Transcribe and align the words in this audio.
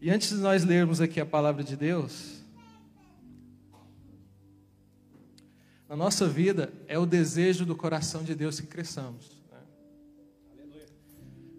E 0.00 0.10
antes 0.10 0.30
de 0.30 0.36
nós 0.36 0.64
lermos 0.64 1.00
aqui 1.00 1.20
a 1.20 1.26
palavra 1.26 1.64
de 1.64 1.76
Deus, 1.76 2.44
na 5.88 5.96
nossa 5.96 6.26
vida 6.26 6.72
é 6.86 6.98
o 6.98 7.06
desejo 7.06 7.64
do 7.64 7.76
coração 7.76 8.22
de 8.22 8.34
Deus 8.34 8.60
que 8.60 8.66
cresçamos. 8.66 9.42
Né? 9.50 9.58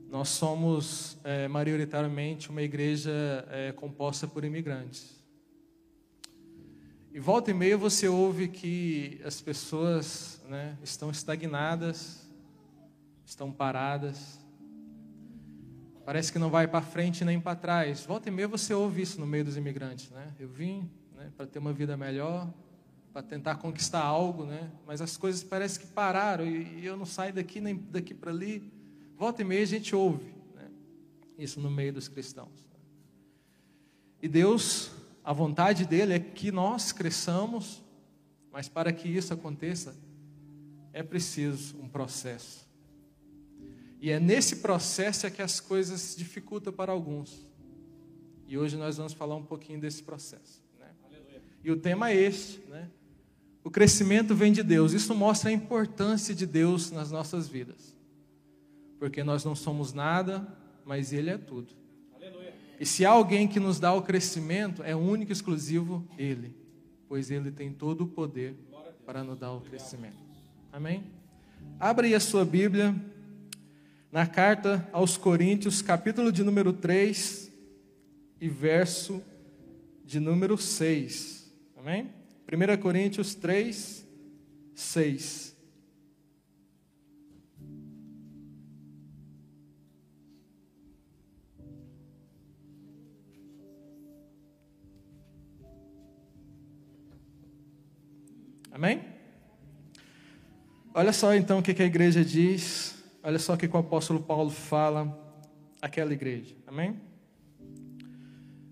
Nós 0.09 0.29
somos 0.29 1.17
é, 1.23 1.47
majoritariamente 1.47 2.49
uma 2.49 2.61
igreja 2.61 3.11
é, 3.49 3.71
composta 3.71 4.27
por 4.27 4.43
imigrantes. 4.43 5.15
E 7.13 7.19
volta 7.19 7.49
e 7.49 7.53
meia 7.53 7.77
você 7.77 8.09
ouve 8.09 8.49
que 8.49 9.21
as 9.23 9.39
pessoas 9.39 10.41
né, 10.49 10.77
estão 10.83 11.09
estagnadas, 11.09 12.29
estão 13.25 13.51
paradas, 13.51 14.37
parece 16.05 16.31
que 16.31 16.39
não 16.39 16.49
vai 16.49 16.67
para 16.67 16.81
frente 16.81 17.25
nem 17.25 17.39
para 17.39 17.55
trás. 17.55 18.05
Volta 18.05 18.29
e 18.29 18.31
meia 18.31 18.47
você 18.47 18.73
ouve 18.73 19.01
isso 19.01 19.19
no 19.19 19.25
meio 19.25 19.43
dos 19.43 19.57
imigrantes, 19.57 20.11
né? 20.11 20.33
Eu 20.39 20.47
vim 20.47 20.89
né, 21.15 21.31
para 21.35 21.47
ter 21.47 21.59
uma 21.59 21.73
vida 21.73 21.97
melhor, 21.97 22.47
para 23.11 23.23
tentar 23.23 23.55
conquistar 23.55 24.03
algo, 24.03 24.45
né? 24.45 24.71
Mas 24.85 25.01
as 25.01 25.17
coisas 25.17 25.43
parecem 25.43 25.81
que 25.81 25.87
pararam 25.87 26.45
e, 26.45 26.81
e 26.81 26.85
eu 26.85 26.95
não 26.95 27.05
saio 27.05 27.33
daqui 27.33 27.59
nem 27.59 27.75
daqui 27.75 28.13
para 28.13 28.31
ali. 28.31 28.71
Volta 29.17 29.41
e 29.41 29.45
meia 29.45 29.63
a 29.63 29.67
gente 29.67 29.95
ouve 29.95 30.35
né, 30.53 30.69
isso 31.37 31.59
no 31.59 31.71
meio 31.71 31.91
dos 31.91 32.07
cristãos. 32.07 32.65
E 34.21 34.27
Deus 34.27 34.91
a 35.25 35.33
vontade 35.33 35.87
dele 35.87 36.13
é 36.13 36.19
que 36.19 36.51
nós 36.51 36.91
cresçamos, 36.91 37.83
mas 38.51 38.69
para 38.69 38.93
que 38.93 39.07
isso 39.09 39.33
aconteça, 39.33 39.95
é 40.93 41.01
preciso 41.01 41.75
um 41.79 41.89
processo. 41.89 42.64
E 44.05 44.11
é 44.11 44.19
nesse 44.19 44.57
processo 44.57 45.25
é 45.25 45.31
que 45.31 45.41
as 45.41 45.59
coisas 45.59 45.99
se 45.99 46.15
dificultam 46.19 46.71
para 46.71 46.91
alguns. 46.91 47.43
E 48.47 48.55
hoje 48.55 48.77
nós 48.77 48.97
vamos 48.97 49.13
falar 49.13 49.35
um 49.35 49.43
pouquinho 49.43 49.79
desse 49.79 50.03
processo. 50.03 50.61
Né? 50.79 50.85
E 51.63 51.71
o 51.71 51.75
tema 51.75 52.11
é 52.11 52.15
este, 52.15 52.61
né? 52.69 52.87
O 53.63 53.71
crescimento 53.71 54.35
vem 54.35 54.51
de 54.51 54.61
Deus. 54.61 54.93
Isso 54.93 55.15
mostra 55.15 55.49
a 55.49 55.53
importância 55.53 56.35
de 56.35 56.45
Deus 56.45 56.91
nas 56.91 57.09
nossas 57.09 57.47
vidas. 57.47 57.97
Porque 58.99 59.23
nós 59.23 59.43
não 59.43 59.55
somos 59.55 59.91
nada, 59.91 60.55
mas 60.85 61.11
Ele 61.11 61.31
é 61.31 61.37
tudo. 61.39 61.73
E 62.79 62.85
se 62.85 63.07
há 63.07 63.09
alguém 63.09 63.47
que 63.47 63.59
nos 63.59 63.79
dá 63.79 63.91
o 63.91 64.03
crescimento, 64.03 64.83
é 64.83 64.95
único 64.95 65.31
e 65.31 65.33
exclusivo 65.33 66.07
Ele, 66.15 66.55
pois 67.09 67.31
Ele 67.31 67.49
tem 67.49 67.73
todo 67.73 68.01
o 68.01 68.07
poder 68.07 68.55
para 69.03 69.23
nos 69.23 69.39
dar 69.39 69.51
o 69.51 69.61
crescimento. 69.61 70.23
Amém? 70.71 71.05
Abra 71.79 72.05
aí 72.05 72.13
a 72.13 72.19
sua 72.19 72.45
Bíblia 72.45 72.95
na 74.15 74.25
carta 74.25 74.87
aos 74.93 75.17
Coríntios, 75.17 75.81
capítulo 75.81 76.31
de 76.31 76.41
número 76.41 76.71
3 76.71 77.51
e 78.39 78.47
verso 78.47 79.21
de 80.05 80.21
número 80.21 80.57
6. 80.57 81.53
Amém? 81.75 82.13
1 82.49 82.81
Coríntios 82.81 83.35
3, 83.35 84.07
6. 84.73 85.57
Amém? 98.71 99.03
Olha 100.93 101.11
só 101.11 101.35
então 101.35 101.59
o 101.59 101.61
que 101.61 101.83
a 101.83 101.85
igreja 101.85 102.23
diz. 102.23 102.94
Olha 103.27 103.39
só 103.39 103.55
o 103.55 103.57
que 103.57 103.65
o 103.65 103.77
apóstolo 103.77 104.21
Paulo 104.21 104.51
fala 104.51 105.19
àquela 105.81 106.13
igreja. 106.13 106.55
Amém? 106.67 107.01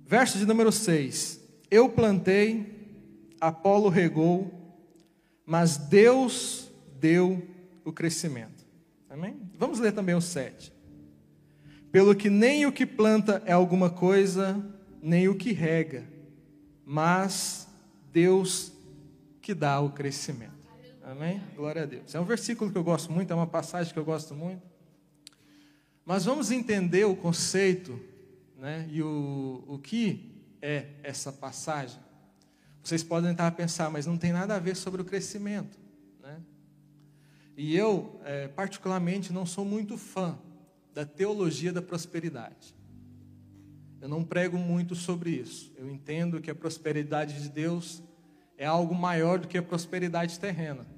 Verso 0.05 0.37
de 0.37 0.45
número 0.45 0.71
6. 0.71 1.41
Eu 1.71 1.89
plantei, 1.89 3.01
Apolo 3.41 3.89
regou, 3.89 4.53
mas 5.43 5.75
Deus 5.75 6.71
deu 6.99 7.41
o 7.83 7.91
crescimento. 7.91 8.63
Amém? 9.09 9.41
Vamos 9.57 9.79
ler 9.79 9.91
também 9.91 10.13
o 10.13 10.21
7. 10.21 10.71
Pelo 11.91 12.13
que 12.13 12.29
nem 12.29 12.67
o 12.67 12.71
que 12.71 12.85
planta 12.85 13.41
é 13.47 13.53
alguma 13.53 13.89
coisa, 13.89 14.63
nem 15.01 15.27
o 15.27 15.35
que 15.35 15.51
rega, 15.51 16.07
mas 16.85 17.67
Deus 18.11 18.71
que 19.41 19.55
dá 19.55 19.81
o 19.81 19.89
crescimento. 19.89 20.52
Amém? 21.05 21.41
Glória 21.53 21.83
a 21.83 21.85
Deus. 21.85 22.15
É 22.15 22.19
um 22.19 22.23
versículo 22.23 22.71
que 22.71 22.77
eu 22.77 22.83
gosto 22.83 23.11
muito, 23.11 23.31
é 23.31 23.35
uma 23.35 23.45
passagem 23.45 23.91
que 23.91 23.99
eu 23.99 24.05
gosto 24.05 24.33
muito. 24.33 24.61
Mas 26.05 26.23
vamos 26.23 26.49
entender 26.49 27.03
o 27.03 27.15
conceito 27.15 27.99
né, 28.57 28.87
e 28.89 29.03
o, 29.03 29.63
o 29.67 29.77
que 29.79 30.41
é 30.61 30.87
essa 31.03 31.31
passagem. 31.31 31.99
Vocês 32.81 33.03
podem 33.03 33.31
tentar 33.31 33.51
pensar, 33.51 33.89
mas 33.89 34.05
não 34.05 34.17
tem 34.17 34.31
nada 34.31 34.55
a 34.55 34.59
ver 34.59 34.75
sobre 34.77 35.01
o 35.01 35.05
crescimento. 35.05 35.77
Né? 36.21 36.41
E 37.57 37.75
eu, 37.75 38.19
é, 38.23 38.47
particularmente, 38.47 39.33
não 39.33 39.45
sou 39.45 39.65
muito 39.65 39.97
fã 39.97 40.39
da 40.93 41.05
teologia 41.05 41.73
da 41.73 41.81
prosperidade. 41.81 42.73
Eu 43.99 44.07
não 44.07 44.23
prego 44.23 44.57
muito 44.57 44.95
sobre 44.95 45.31
isso. 45.31 45.73
Eu 45.77 45.89
entendo 45.89 46.39
que 46.39 46.49
a 46.49 46.55
prosperidade 46.55 47.41
de 47.41 47.49
Deus 47.49 48.01
é 48.57 48.65
algo 48.65 48.95
maior 48.95 49.39
do 49.39 49.49
que 49.49 49.57
a 49.57 49.63
prosperidade 49.63 50.39
terrena. 50.39 50.92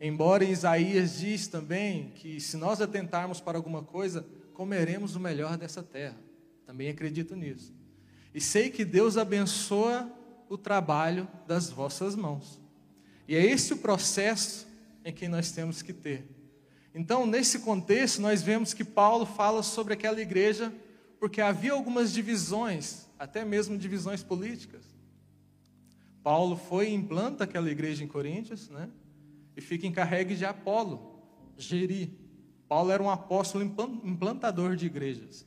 Embora 0.00 0.44
em 0.44 0.50
Isaías 0.50 1.18
diz 1.18 1.46
também 1.48 2.10
que 2.14 2.40
se 2.40 2.56
nós 2.56 2.80
atentarmos 2.80 3.40
para 3.40 3.56
alguma 3.56 3.82
coisa, 3.82 4.26
comeremos 4.52 5.16
o 5.16 5.20
melhor 5.20 5.56
dessa 5.56 5.82
terra. 5.82 6.16
Também 6.66 6.88
acredito 6.88 7.34
nisso. 7.34 7.74
E 8.34 8.40
sei 8.40 8.70
que 8.70 8.84
Deus 8.84 9.16
abençoa 9.16 10.10
o 10.48 10.58
trabalho 10.58 11.26
das 11.46 11.70
vossas 11.70 12.14
mãos. 12.14 12.60
E 13.26 13.34
é 13.34 13.44
esse 13.44 13.72
o 13.72 13.78
processo 13.78 14.66
em 15.04 15.12
que 15.12 15.28
nós 15.28 15.50
temos 15.52 15.82
que 15.82 15.92
ter. 15.92 16.28
Então, 16.94 17.26
nesse 17.26 17.60
contexto, 17.60 18.20
nós 18.20 18.42
vemos 18.42 18.74
que 18.74 18.84
Paulo 18.84 19.26
fala 19.26 19.62
sobre 19.62 19.94
aquela 19.94 20.20
igreja 20.20 20.72
porque 21.18 21.40
havia 21.40 21.72
algumas 21.72 22.12
divisões, 22.12 23.06
até 23.18 23.44
mesmo 23.44 23.78
divisões 23.78 24.22
políticas. 24.22 24.84
Paulo 26.22 26.56
foi 26.56 26.90
e 26.90 26.94
implanta 26.94 27.44
aquela 27.44 27.70
igreja 27.70 28.04
em 28.04 28.08
Coríntios, 28.08 28.68
né? 28.68 28.88
E 29.56 29.60
fica 29.60 29.86
encarregue 29.86 30.36
de 30.36 30.44
Apolo, 30.44 31.20
gerir. 31.56 32.10
Paulo 32.68 32.90
era 32.90 33.02
um 33.02 33.08
apóstolo 33.08 33.64
implantador 34.04 34.76
de 34.76 34.86
igrejas. 34.86 35.46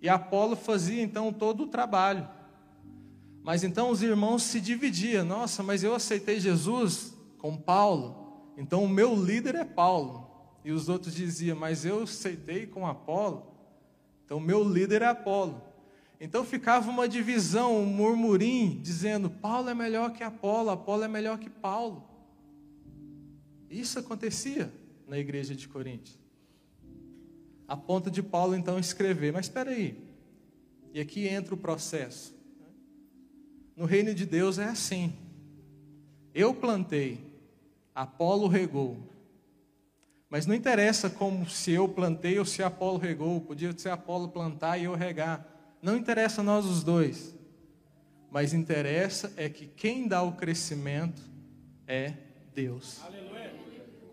E 0.00 0.08
Apolo 0.08 0.56
fazia 0.56 1.02
então 1.02 1.32
todo 1.32 1.64
o 1.64 1.68
trabalho. 1.68 2.28
Mas 3.42 3.64
então 3.64 3.90
os 3.90 4.02
irmãos 4.02 4.42
se 4.42 4.60
dividiam. 4.60 5.24
Nossa, 5.24 5.62
mas 5.62 5.82
eu 5.82 5.94
aceitei 5.94 6.40
Jesus 6.40 7.16
com 7.38 7.56
Paulo, 7.56 8.52
então 8.56 8.84
o 8.84 8.88
meu 8.88 9.14
líder 9.14 9.54
é 9.54 9.64
Paulo. 9.64 10.28
E 10.64 10.72
os 10.72 10.88
outros 10.88 11.14
diziam, 11.14 11.56
mas 11.56 11.84
eu 11.84 12.02
aceitei 12.02 12.66
com 12.66 12.86
Apolo, 12.86 13.54
então 14.24 14.38
o 14.38 14.40
meu 14.40 14.62
líder 14.62 15.02
é 15.02 15.06
Apolo. 15.06 15.62
Então 16.20 16.44
ficava 16.44 16.90
uma 16.90 17.08
divisão, 17.08 17.76
um 17.76 17.86
murmurim, 17.86 18.80
dizendo: 18.82 19.30
Paulo 19.30 19.70
é 19.70 19.74
melhor 19.74 20.12
que 20.12 20.24
Apolo, 20.24 20.70
Apolo 20.70 21.04
é 21.04 21.08
melhor 21.08 21.38
que 21.38 21.48
Paulo. 21.48 22.07
Isso 23.70 23.98
acontecia 23.98 24.72
na 25.06 25.18
igreja 25.18 25.54
de 25.54 25.68
Coríntios. 25.68 26.18
A 27.66 27.76
ponto 27.76 28.10
de 28.10 28.22
Paulo 28.22 28.54
então 28.54 28.78
escrever: 28.78 29.32
Mas 29.32 29.46
espera 29.46 29.70
aí, 29.70 29.96
e 30.92 31.00
aqui 31.00 31.26
entra 31.26 31.54
o 31.54 31.58
processo. 31.58 32.34
No 33.76 33.84
reino 33.84 34.14
de 34.14 34.26
Deus 34.26 34.58
é 34.58 34.64
assim. 34.64 35.12
Eu 36.34 36.54
plantei, 36.54 37.20
Apolo 37.94 38.48
regou. 38.48 38.96
Mas 40.30 40.46
não 40.46 40.54
interessa 40.54 41.08
como 41.08 41.48
se 41.48 41.72
eu 41.72 41.88
plantei 41.88 42.38
ou 42.38 42.44
se 42.44 42.62
Apolo 42.62 42.98
regou. 42.98 43.40
Podia 43.40 43.76
ser 43.76 43.90
Apolo 43.90 44.28
plantar 44.28 44.78
e 44.78 44.84
eu 44.84 44.94
regar. 44.94 45.46
Não 45.80 45.96
interessa 45.96 46.42
nós 46.42 46.66
os 46.66 46.82
dois, 46.82 47.34
mas 48.30 48.52
interessa 48.52 49.32
é 49.36 49.48
que 49.48 49.66
quem 49.66 50.08
dá 50.08 50.22
o 50.22 50.32
crescimento 50.32 51.22
é 51.86 52.14
Deus. 52.54 53.00
Aleluia. 53.02 53.17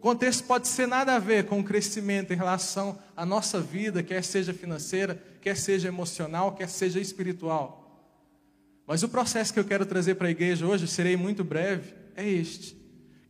Contexto 0.06 0.44
pode 0.44 0.68
ser 0.68 0.88
nada 0.88 1.16
a 1.16 1.18
ver 1.18 1.48
com 1.48 1.60
o 1.60 1.64
crescimento 1.64 2.32
em 2.32 2.36
relação 2.36 2.96
à 3.18 3.26
nossa 3.26 3.60
vida, 3.60 4.04
quer 4.04 4.24
seja 4.24 4.54
financeira, 4.54 5.20
quer 5.42 5.58
seja 5.58 5.88
emocional, 5.88 6.52
quer 6.52 6.70
seja 6.70 7.00
espiritual. 7.00 8.08
Mas 8.86 9.02
o 9.02 9.10
processo 9.10 9.52
que 9.52 9.60
eu 9.60 9.66
quero 9.66 9.84
trazer 9.84 10.14
para 10.14 10.28
a 10.28 10.30
igreja 10.30 10.68
hoje, 10.68 10.88
serei 10.88 11.18
muito 11.18 11.44
breve, 11.44 11.96
é 12.16 12.24
este: 12.24 12.78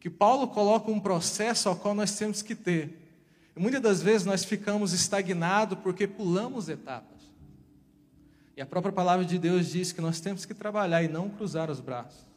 que 0.01 0.10
Paulo 0.10 0.50
coloca 0.50 0.92
um 0.92 1.00
processo 1.00 1.69
ao 1.69 1.77
qual 1.77 1.95
nós 1.95 2.18
temos 2.18 2.42
que 2.42 2.54
ter. 2.54 3.24
E 3.56 3.60
muitas 3.62 3.80
das 3.80 4.01
vezes 4.01 4.27
nós 4.27 4.44
ficamos 4.44 4.92
estagnados 4.92 5.80
porque 5.80 6.06
pulamos 6.06 6.68
etapas. 6.68 7.22
E 8.57 8.62
a 8.62 8.66
própria 8.66 8.92
palavra 8.92 9.24
de 9.24 9.39
Deus 9.39 9.68
diz 9.68 9.94
que 9.94 10.01
nós 10.01 10.19
temos 10.19 10.44
que 10.44 10.54
trabalhar 10.54 11.01
e 11.01 11.07
não 11.07 11.30
cruzar 11.30 11.72
os 11.72 11.80
braços. 11.80 12.27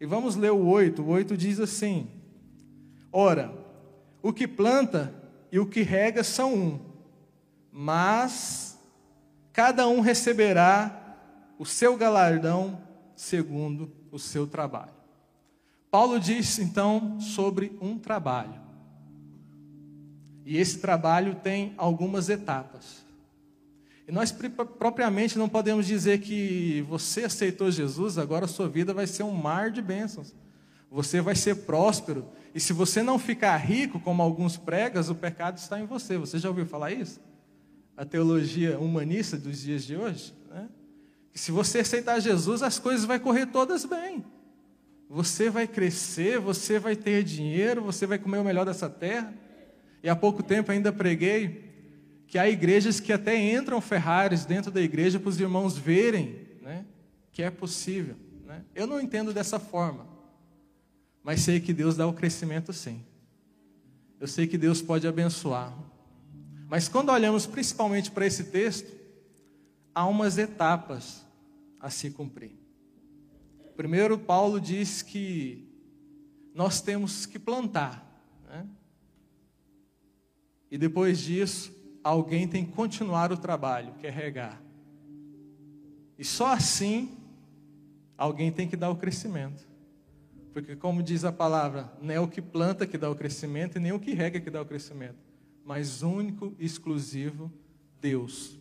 E 0.00 0.06
vamos 0.06 0.36
ler 0.36 0.52
o 0.52 0.64
8. 0.64 1.02
O 1.02 1.08
8 1.08 1.36
diz 1.36 1.60
assim: 1.60 2.08
Ora, 3.12 3.52
o 4.22 4.32
que 4.32 4.46
planta 4.46 5.14
e 5.50 5.58
o 5.58 5.66
que 5.66 5.82
rega 5.82 6.22
são 6.22 6.54
um, 6.54 6.80
mas 7.72 8.78
cada 9.52 9.88
um 9.88 10.00
receberá 10.00 11.16
o 11.58 11.64
seu 11.64 11.96
galardão 11.96 12.80
segundo 13.16 13.90
o 14.12 14.18
seu 14.18 14.46
trabalho. 14.46 14.92
Paulo 15.90 16.20
diz 16.20 16.58
então 16.58 17.18
sobre 17.20 17.76
um 17.80 17.98
trabalho. 17.98 18.60
E 20.44 20.56
esse 20.56 20.78
trabalho 20.78 21.34
tem 21.36 21.74
algumas 21.76 22.28
etapas. 22.28 23.04
E 24.06 24.12
nós 24.12 24.32
propriamente 24.78 25.38
não 25.38 25.48
podemos 25.48 25.86
dizer 25.86 26.20
que 26.20 26.82
você 26.88 27.24
aceitou 27.24 27.70
Jesus, 27.70 28.16
agora 28.16 28.46
a 28.46 28.48
sua 28.48 28.68
vida 28.68 28.94
vai 28.94 29.06
ser 29.06 29.22
um 29.22 29.32
mar 29.32 29.70
de 29.70 29.82
bênçãos. 29.82 30.34
Você 30.90 31.20
vai 31.20 31.34
ser 31.34 31.54
próspero. 31.66 32.26
E 32.58 32.60
se 32.60 32.72
você 32.72 33.04
não 33.04 33.20
ficar 33.20 33.56
rico, 33.56 34.00
como 34.00 34.20
alguns 34.20 34.56
pregas, 34.56 35.08
o 35.08 35.14
pecado 35.14 35.58
está 35.58 35.78
em 35.78 35.86
você. 35.86 36.18
Você 36.18 36.40
já 36.40 36.48
ouviu 36.48 36.66
falar 36.66 36.90
isso? 36.90 37.20
A 37.96 38.04
teologia 38.04 38.80
humanista 38.80 39.36
dos 39.36 39.60
dias 39.60 39.84
de 39.84 39.94
hoje? 39.94 40.34
Né? 40.50 40.68
Que 41.30 41.38
se 41.38 41.52
você 41.52 41.78
aceitar 41.78 42.18
Jesus, 42.18 42.60
as 42.64 42.76
coisas 42.76 43.04
vão 43.04 43.16
correr 43.20 43.46
todas 43.46 43.84
bem. 43.84 44.24
Você 45.08 45.48
vai 45.48 45.68
crescer, 45.68 46.40
você 46.40 46.80
vai 46.80 46.96
ter 46.96 47.22
dinheiro, 47.22 47.80
você 47.80 48.08
vai 48.08 48.18
comer 48.18 48.38
o 48.38 48.44
melhor 48.44 48.66
dessa 48.66 48.90
terra. 48.90 49.32
E 50.02 50.08
há 50.08 50.16
pouco 50.16 50.42
tempo 50.42 50.72
ainda 50.72 50.92
preguei 50.92 51.62
que 52.26 52.40
há 52.40 52.50
igrejas 52.50 52.98
que 52.98 53.12
até 53.12 53.36
entram 53.36 53.80
Ferraris 53.80 54.44
dentro 54.44 54.72
da 54.72 54.82
igreja 54.82 55.20
para 55.20 55.28
os 55.28 55.38
irmãos 55.38 55.78
verem 55.78 56.44
né, 56.60 56.84
que 57.30 57.40
é 57.40 57.52
possível. 57.52 58.16
Né? 58.44 58.64
Eu 58.74 58.88
não 58.88 59.00
entendo 59.00 59.32
dessa 59.32 59.60
forma, 59.60 60.08
mas 61.28 61.42
sei 61.42 61.60
que 61.60 61.74
Deus 61.74 61.94
dá 61.94 62.06
o 62.06 62.14
crescimento 62.14 62.72
sim. 62.72 63.04
Eu 64.18 64.26
sei 64.26 64.46
que 64.46 64.56
Deus 64.56 64.80
pode 64.80 65.06
abençoar. 65.06 65.76
Mas 66.66 66.88
quando 66.88 67.10
olhamos 67.10 67.46
principalmente 67.46 68.10
para 68.10 68.24
esse 68.24 68.44
texto, 68.44 68.90
há 69.94 70.06
umas 70.06 70.38
etapas 70.38 71.22
a 71.78 71.90
se 71.90 72.10
cumprir. 72.12 72.58
Primeiro, 73.76 74.18
Paulo 74.18 74.58
diz 74.58 75.02
que 75.02 75.70
nós 76.54 76.80
temos 76.80 77.26
que 77.26 77.38
plantar. 77.38 78.24
Né? 78.48 78.66
E 80.70 80.78
depois 80.78 81.18
disso, 81.18 81.70
alguém 82.02 82.48
tem 82.48 82.64
que 82.64 82.72
continuar 82.72 83.30
o 83.32 83.36
trabalho, 83.36 83.92
que 84.00 84.06
é 84.06 84.10
regar. 84.10 84.62
E 86.18 86.24
só 86.24 86.54
assim, 86.54 87.18
alguém 88.16 88.50
tem 88.50 88.66
que 88.66 88.78
dar 88.78 88.88
o 88.88 88.96
crescimento. 88.96 89.67
Porque, 90.60 90.74
como 90.74 91.02
diz 91.02 91.24
a 91.24 91.30
palavra, 91.30 91.92
não 92.02 92.12
é 92.12 92.18
o 92.18 92.26
que 92.26 92.42
planta 92.42 92.84
que 92.84 92.98
dá 92.98 93.08
o 93.08 93.14
crescimento 93.14 93.76
e 93.76 93.80
nem 93.80 93.92
o 93.92 94.00
que 94.00 94.12
rega 94.12 94.40
que 94.40 94.50
dá 94.50 94.60
o 94.60 94.66
crescimento, 94.66 95.16
mas 95.64 96.02
único 96.02 96.52
e 96.58 96.66
exclusivo 96.66 97.52
Deus. 98.00 98.58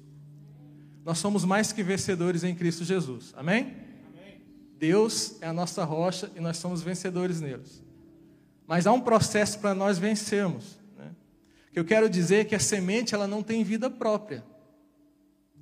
Nós 1.04 1.18
somos 1.18 1.44
mais 1.44 1.72
que 1.72 1.82
vencedores 1.82 2.44
em 2.44 2.54
Cristo 2.54 2.84
Jesus. 2.84 3.34
Amém? 3.36 3.76
Amém? 4.14 4.42
Deus 4.78 5.42
é 5.42 5.48
a 5.48 5.54
nossa 5.54 5.84
rocha 5.84 6.32
e 6.36 6.40
nós 6.40 6.58
somos 6.58 6.84
vencedores 6.84 7.42
neles. 7.42 7.84
Mas 8.68 8.86
há 8.86 8.94
um 8.94 9.02
processo 9.02 9.58
para 9.58 9.74
nós 9.74 9.98
vencermos 9.98 10.78
que 11.78 11.80
eu 11.80 11.86
quero 11.86 12.10
dizer 12.10 12.38
é 12.38 12.44
que 12.44 12.56
a 12.56 12.60
semente 12.60 13.14
ela 13.14 13.28
não 13.28 13.44
tem 13.44 13.64
vida 13.64 13.88
própria. 13.88 14.44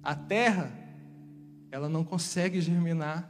A 0.01 0.15
terra 0.15 0.71
ela 1.69 1.89
não 1.89 2.05
consegue 2.05 2.61
germinar 2.61 3.29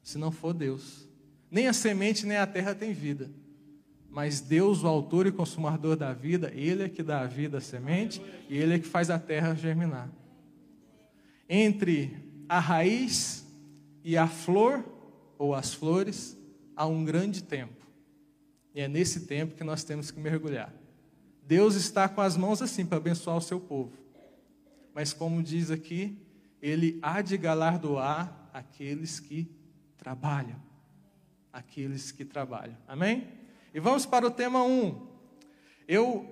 se 0.00 0.16
não 0.16 0.30
for 0.30 0.52
Deus. 0.52 1.08
Nem 1.54 1.68
a 1.68 1.72
semente 1.72 2.26
nem 2.26 2.36
a 2.36 2.48
terra 2.48 2.74
tem 2.74 2.92
vida. 2.92 3.30
Mas 4.10 4.40
Deus, 4.40 4.82
o 4.82 4.88
autor 4.88 5.24
e 5.28 5.30
consumador 5.30 5.94
da 5.94 6.12
vida, 6.12 6.50
ele 6.52 6.82
é 6.82 6.88
que 6.88 7.00
dá 7.00 7.20
a 7.20 7.26
vida 7.28 7.58
à 7.58 7.60
semente 7.60 8.20
e 8.50 8.56
ele 8.58 8.74
é 8.74 8.78
que 8.80 8.88
faz 8.88 9.08
a 9.08 9.20
terra 9.20 9.54
germinar. 9.54 10.10
Entre 11.48 12.12
a 12.48 12.58
raiz 12.58 13.46
e 14.02 14.16
a 14.16 14.26
flor 14.26 14.84
ou 15.38 15.54
as 15.54 15.72
flores 15.72 16.36
há 16.74 16.88
um 16.88 17.04
grande 17.04 17.44
tempo. 17.44 17.86
E 18.74 18.80
é 18.80 18.88
nesse 18.88 19.20
tempo 19.20 19.54
que 19.54 19.62
nós 19.62 19.84
temos 19.84 20.10
que 20.10 20.18
mergulhar. 20.18 20.74
Deus 21.46 21.76
está 21.76 22.08
com 22.08 22.20
as 22.20 22.36
mãos 22.36 22.62
assim 22.62 22.84
para 22.84 22.98
abençoar 22.98 23.36
o 23.36 23.40
seu 23.40 23.60
povo. 23.60 23.92
Mas 24.92 25.12
como 25.12 25.40
diz 25.40 25.70
aqui, 25.70 26.18
ele 26.60 26.98
há 27.00 27.22
de 27.22 27.36
galardoar 27.36 28.50
aqueles 28.52 29.20
que 29.20 29.48
trabalham. 29.96 30.73
Aqueles 31.54 32.10
que 32.10 32.24
trabalham. 32.24 32.76
Amém? 32.88 33.28
E 33.72 33.78
vamos 33.78 34.04
para 34.04 34.26
o 34.26 34.30
tema 34.30 34.64
1. 34.64 35.06
Eu, 35.86 36.28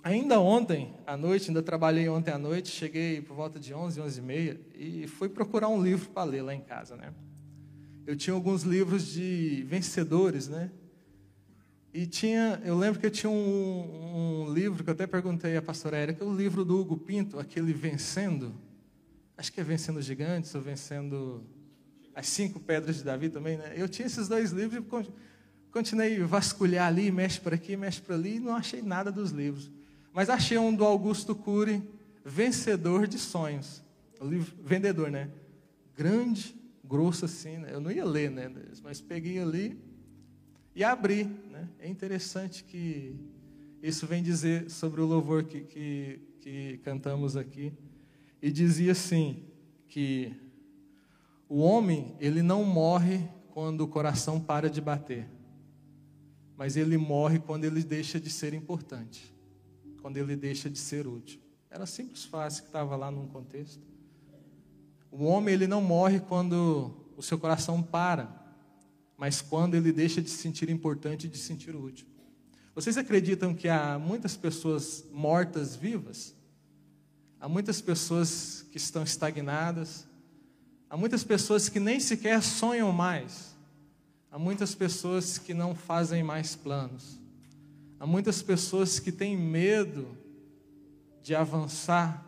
ainda 0.00 0.38
ontem 0.38 0.94
à 1.04 1.16
noite, 1.16 1.50
ainda 1.50 1.60
trabalhei 1.60 2.08
ontem 2.08 2.30
à 2.30 2.38
noite, 2.38 2.68
cheguei 2.68 3.20
por 3.20 3.34
volta 3.34 3.58
de 3.58 3.74
11, 3.74 4.00
11 4.00 4.18
e 4.20 4.22
meia, 4.22 4.60
e 4.76 5.06
fui 5.08 5.28
procurar 5.28 5.68
um 5.68 5.82
livro 5.82 6.08
para 6.10 6.22
ler 6.22 6.42
lá 6.42 6.54
em 6.54 6.60
casa, 6.60 6.94
né? 6.94 7.12
Eu 8.06 8.14
tinha 8.14 8.32
alguns 8.32 8.62
livros 8.62 9.08
de 9.08 9.64
vencedores, 9.66 10.46
né? 10.46 10.70
E 11.92 12.06
tinha, 12.06 12.62
eu 12.64 12.78
lembro 12.78 13.00
que 13.00 13.10
tinha 13.10 13.30
um, 13.30 14.44
um, 14.46 14.52
livro 14.54 14.84
que 14.84 14.90
eu 14.90 14.94
até 14.94 15.06
perguntei 15.06 15.56
à 15.56 15.62
pastora 15.62 15.96
Érica, 15.96 16.24
o 16.24 16.32
livro 16.32 16.64
do 16.64 16.78
Hugo 16.78 16.96
Pinto, 16.96 17.40
aquele 17.40 17.72
Vencendo. 17.72 18.54
Acho 19.36 19.52
que 19.52 19.60
é 19.60 19.64
Vencendo 19.64 20.00
Gigantes 20.00 20.54
ou 20.54 20.60
Vencendo 20.60 21.44
as 22.14 22.28
Cinco 22.28 22.60
Pedras 22.60 22.96
de 22.96 23.04
Davi 23.04 23.28
também, 23.28 23.56
né? 23.56 23.72
Eu 23.76 23.88
tinha 23.88 24.06
esses 24.06 24.28
dois 24.28 24.50
livros 24.52 24.84
e 24.84 25.12
continuei 25.70 26.18
vasculhar 26.20 26.86
ali, 26.86 27.10
mexe 27.10 27.40
para 27.40 27.56
aqui, 27.56 27.76
mexe 27.76 28.00
para 28.00 28.14
ali, 28.14 28.36
e 28.36 28.40
não 28.40 28.54
achei 28.54 28.80
nada 28.80 29.10
dos 29.10 29.30
livros. 29.30 29.70
Mas 30.12 30.30
achei 30.30 30.56
um 30.56 30.74
do 30.74 30.84
Augusto 30.84 31.34
Cury, 31.34 31.82
Vencedor 32.24 33.08
de 33.08 33.18
Sonhos. 33.18 33.82
O 34.20 34.26
livro, 34.26 34.54
vendedor, 34.62 35.10
né? 35.10 35.28
Grande, 35.96 36.54
grosso 36.84 37.24
assim, 37.24 37.58
né? 37.58 37.70
Eu 37.72 37.80
não 37.80 37.90
ia 37.90 38.04
ler, 38.04 38.30
né? 38.30 38.50
Mas 38.82 39.00
peguei 39.00 39.40
ali 39.40 39.76
e 40.74 40.84
abrir. 40.84 41.26
Né? 41.50 41.68
É 41.80 41.88
interessante 41.88 42.62
que 42.62 43.16
isso 43.82 44.06
vem 44.06 44.22
dizer 44.22 44.70
sobre 44.70 45.00
o 45.00 45.04
louvor 45.06 45.44
que, 45.44 45.62
que, 45.62 46.20
que 46.40 46.80
cantamos 46.84 47.36
aqui. 47.36 47.72
E 48.40 48.50
dizia 48.50 48.92
assim, 48.92 49.42
que 49.88 50.32
o 51.54 51.58
homem, 51.58 52.16
ele 52.18 52.42
não 52.42 52.64
morre 52.64 53.28
quando 53.52 53.82
o 53.82 53.86
coração 53.86 54.40
para 54.40 54.68
de 54.68 54.80
bater, 54.80 55.30
mas 56.56 56.76
ele 56.76 56.98
morre 56.98 57.38
quando 57.38 57.64
ele 57.64 57.84
deixa 57.84 58.18
de 58.18 58.28
ser 58.28 58.52
importante, 58.52 59.32
quando 60.02 60.16
ele 60.16 60.34
deixa 60.34 60.68
de 60.68 60.80
ser 60.80 61.06
útil. 61.06 61.40
Era 61.70 61.86
simples 61.86 62.24
fácil 62.24 62.64
que 62.64 62.70
estava 62.70 62.96
lá 62.96 63.08
num 63.08 63.28
contexto. 63.28 63.80
O 65.12 65.22
homem, 65.22 65.54
ele 65.54 65.68
não 65.68 65.80
morre 65.80 66.18
quando 66.18 66.92
o 67.16 67.22
seu 67.22 67.38
coração 67.38 67.80
para, 67.80 68.34
mas 69.16 69.40
quando 69.40 69.76
ele 69.76 69.92
deixa 69.92 70.20
de 70.20 70.30
se 70.30 70.38
sentir 70.38 70.68
importante 70.68 71.28
e 71.28 71.30
de 71.30 71.38
se 71.38 71.44
sentir 71.44 71.76
útil. 71.76 72.08
Vocês 72.74 72.98
acreditam 72.98 73.54
que 73.54 73.68
há 73.68 73.96
muitas 73.96 74.36
pessoas 74.36 75.04
mortas 75.12 75.76
vivas? 75.76 76.34
Há 77.38 77.48
muitas 77.48 77.80
pessoas 77.80 78.66
que 78.72 78.76
estão 78.76 79.04
estagnadas? 79.04 80.12
Há 80.94 80.96
muitas 80.96 81.24
pessoas 81.24 81.68
que 81.68 81.80
nem 81.80 81.98
sequer 81.98 82.40
sonham 82.40 82.92
mais? 82.92 83.56
Há 84.30 84.38
muitas 84.38 84.76
pessoas 84.76 85.38
que 85.38 85.52
não 85.52 85.74
fazem 85.74 86.22
mais 86.22 86.54
planos? 86.54 87.18
Há 87.98 88.06
muitas 88.06 88.40
pessoas 88.40 89.00
que 89.00 89.10
têm 89.10 89.36
medo 89.36 90.16
de 91.20 91.34
avançar 91.34 92.24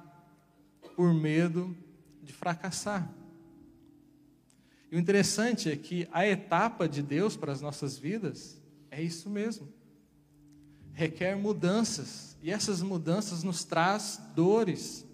por 0.96 1.14
medo 1.14 1.76
de 2.20 2.32
fracassar. 2.32 3.08
E 4.90 4.96
o 4.96 4.98
interessante 4.98 5.70
é 5.70 5.76
que 5.76 6.08
a 6.10 6.26
etapa 6.26 6.88
de 6.88 7.02
Deus 7.02 7.36
para 7.36 7.52
as 7.52 7.60
nossas 7.60 7.96
vidas 7.96 8.60
é 8.90 9.00
isso 9.00 9.30
mesmo. 9.30 9.72
Requer 10.92 11.36
mudanças, 11.36 12.36
e 12.42 12.50
essas 12.50 12.82
mudanças 12.82 13.44
nos 13.44 13.62
traz 13.62 14.20
dores. 14.34 15.06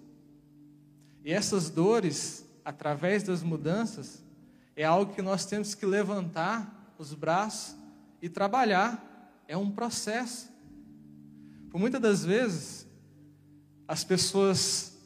E 1.23 1.31
essas 1.31 1.69
dores, 1.69 2.47
através 2.65 3.23
das 3.23 3.43
mudanças, 3.43 4.25
é 4.75 4.85
algo 4.85 5.15
que 5.15 5.23
nós 5.23 5.45
temos 5.45 5.75
que 5.75 5.85
levantar 5.85 6.95
os 6.99 7.15
braços 7.15 7.77
e 8.21 8.29
trabalhar. 8.29 9.43
É 9.47 9.57
um 9.57 9.71
processo. 9.71 10.51
Por 11.71 11.79
muitas 11.79 12.01
das 12.01 12.25
vezes, 12.25 12.87
as 13.87 14.05
pessoas 14.05 14.97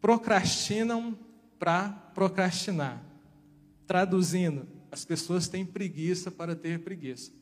procrastinam 0.00 1.18
para 1.58 1.88
procrastinar. 2.14 3.02
Traduzindo, 3.86 4.66
as 4.90 5.04
pessoas 5.04 5.48
têm 5.48 5.64
preguiça 5.64 6.30
para 6.30 6.54
ter 6.54 6.80
preguiça. 6.80 7.32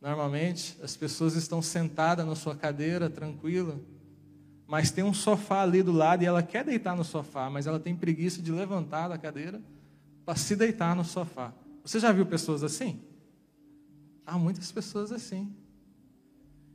Normalmente, 0.00 0.76
as 0.82 0.96
pessoas 0.96 1.34
estão 1.34 1.62
sentadas 1.62 2.26
na 2.26 2.34
sua 2.34 2.54
cadeira, 2.54 3.08
tranquila, 3.08 3.80
mas 4.66 4.90
tem 4.90 5.04
um 5.04 5.14
sofá 5.14 5.62
ali 5.62 5.82
do 5.82 5.92
lado 5.92 6.22
e 6.22 6.26
ela 6.26 6.42
quer 6.42 6.64
deitar 6.64 6.96
no 6.96 7.04
sofá, 7.04 7.50
mas 7.50 7.66
ela 7.66 7.78
tem 7.78 7.94
preguiça 7.94 8.40
de 8.40 8.50
levantar 8.50 9.08
da 9.08 9.18
cadeira 9.18 9.60
para 10.24 10.36
se 10.36 10.56
deitar 10.56 10.96
no 10.96 11.04
sofá. 11.04 11.52
Você 11.84 12.00
já 12.00 12.10
viu 12.12 12.24
pessoas 12.24 12.62
assim? 12.62 13.02
Há 14.26 14.38
muitas 14.38 14.72
pessoas 14.72 15.12
assim. 15.12 15.54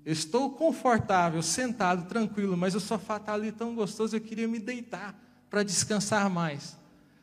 Eu 0.06 0.14
estou 0.14 0.52
confortável, 0.52 1.42
sentado, 1.42 2.08
tranquilo, 2.08 2.56
mas 2.56 2.76
o 2.76 2.80
sofá 2.80 3.18
está 3.18 3.34
ali 3.34 3.52
tão 3.52 3.76
gostoso, 3.76 4.16
eu 4.16 4.22
queria 4.22 4.48
me 4.48 4.60
deitar 4.60 5.20
para 5.50 5.64
descansar 5.64 6.30
mais. 6.30 6.78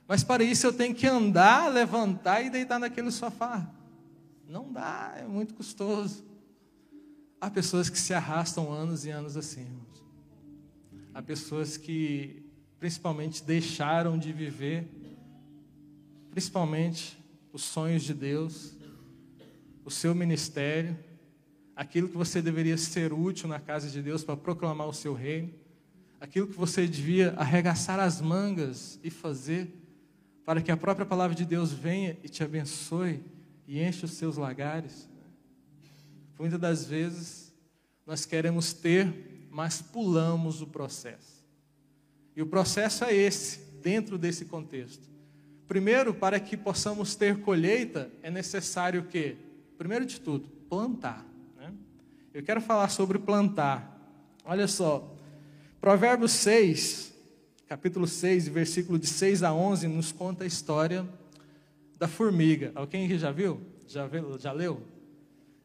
Mas 0.06 0.22
para 0.22 0.44
isso 0.44 0.66
eu 0.66 0.72
tenho 0.72 0.94
que 0.94 1.06
andar, 1.06 1.72
levantar 1.72 2.42
e 2.42 2.50
deitar 2.50 2.78
naquele 2.78 3.10
sofá. 3.10 3.66
Não 4.48 4.72
dá, 4.72 5.14
é 5.16 5.24
muito 5.24 5.54
custoso. 5.54 6.24
Há 7.40 7.50
pessoas 7.50 7.88
que 7.88 7.98
se 7.98 8.14
arrastam 8.14 8.72
anos 8.72 9.04
e 9.04 9.10
anos 9.10 9.36
assim, 9.36 9.62
irmãos. 9.62 9.85
Há 11.16 11.22
pessoas 11.22 11.78
que, 11.78 12.42
principalmente, 12.78 13.42
deixaram 13.42 14.18
de 14.18 14.34
viver, 14.34 14.86
principalmente, 16.30 17.18
os 17.54 17.62
sonhos 17.62 18.02
de 18.02 18.12
Deus, 18.12 18.76
o 19.82 19.90
seu 19.90 20.14
ministério, 20.14 20.94
aquilo 21.74 22.10
que 22.10 22.18
você 22.18 22.42
deveria 22.42 22.76
ser 22.76 23.14
útil 23.14 23.48
na 23.48 23.58
casa 23.58 23.88
de 23.88 24.02
Deus 24.02 24.22
para 24.22 24.36
proclamar 24.36 24.86
o 24.86 24.92
seu 24.92 25.14
reino, 25.14 25.54
aquilo 26.20 26.48
que 26.48 26.52
você 26.52 26.86
devia 26.86 27.32
arregaçar 27.38 27.98
as 27.98 28.20
mangas 28.20 29.00
e 29.02 29.08
fazer, 29.08 29.74
para 30.44 30.60
que 30.60 30.70
a 30.70 30.76
própria 30.76 31.06
palavra 31.06 31.34
de 31.34 31.46
Deus 31.46 31.72
venha 31.72 32.18
e 32.22 32.28
te 32.28 32.44
abençoe 32.44 33.24
e 33.66 33.82
enche 33.82 34.04
os 34.04 34.10
seus 34.10 34.36
lagares. 34.36 35.08
Muitas 36.38 36.60
das 36.60 36.84
vezes 36.84 37.54
nós 38.06 38.26
queremos 38.26 38.74
ter, 38.74 39.35
mas 39.56 39.80
pulamos 39.80 40.60
o 40.60 40.66
processo. 40.66 41.42
E 42.36 42.42
o 42.42 42.46
processo 42.46 43.04
é 43.04 43.14
esse, 43.14 43.58
dentro 43.80 44.18
desse 44.18 44.44
contexto. 44.44 45.08
Primeiro, 45.66 46.12
para 46.12 46.38
que 46.38 46.58
possamos 46.58 47.16
ter 47.16 47.40
colheita, 47.40 48.10
é 48.22 48.30
necessário 48.30 49.00
o 49.00 49.06
quê? 49.06 49.34
Primeiro 49.78 50.04
de 50.04 50.20
tudo, 50.20 50.46
plantar. 50.68 51.24
Né? 51.56 51.72
Eu 52.34 52.42
quero 52.42 52.60
falar 52.60 52.90
sobre 52.90 53.18
plantar. 53.18 53.98
Olha 54.44 54.68
só, 54.68 55.16
Provérbios 55.80 56.32
6, 56.32 57.14
capítulo 57.66 58.06
6, 58.06 58.48
versículo 58.48 58.98
de 58.98 59.06
6 59.06 59.42
a 59.42 59.54
11, 59.54 59.88
nos 59.88 60.12
conta 60.12 60.44
a 60.44 60.46
história 60.46 61.08
da 61.98 62.06
formiga. 62.06 62.72
Alguém 62.74 63.06
aqui 63.06 63.18
já 63.18 63.32
viu? 63.32 63.58
Já, 63.88 64.06
viu? 64.06 64.38
já 64.38 64.52
leu? 64.52 64.82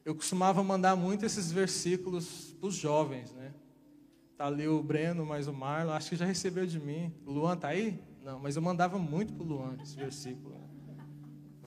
Eu 0.05 0.15
costumava 0.15 0.63
mandar 0.63 0.95
muito 0.95 1.25
esses 1.25 1.51
versículos 1.51 2.55
para 2.57 2.69
os 2.69 2.75
jovens, 2.75 3.33
né? 3.33 3.40
Tá 4.41 4.47
ali 4.47 4.67
o 4.67 4.81
Breno, 4.81 5.23
mais 5.23 5.47
o 5.47 5.53
Marlon, 5.53 5.93
acho 5.93 6.09
que 6.09 6.15
já 6.15 6.25
recebeu 6.25 6.65
de 6.65 6.79
mim. 6.79 7.13
Luan 7.27 7.55
tá 7.55 7.67
aí? 7.67 8.01
Não, 8.23 8.39
mas 8.39 8.55
eu 8.55 8.61
mandava 8.63 8.97
muito 8.97 9.31
para 9.33 9.43
o 9.43 9.45
Luan 9.45 9.77
esse 9.83 9.95
versículo. 9.95 10.59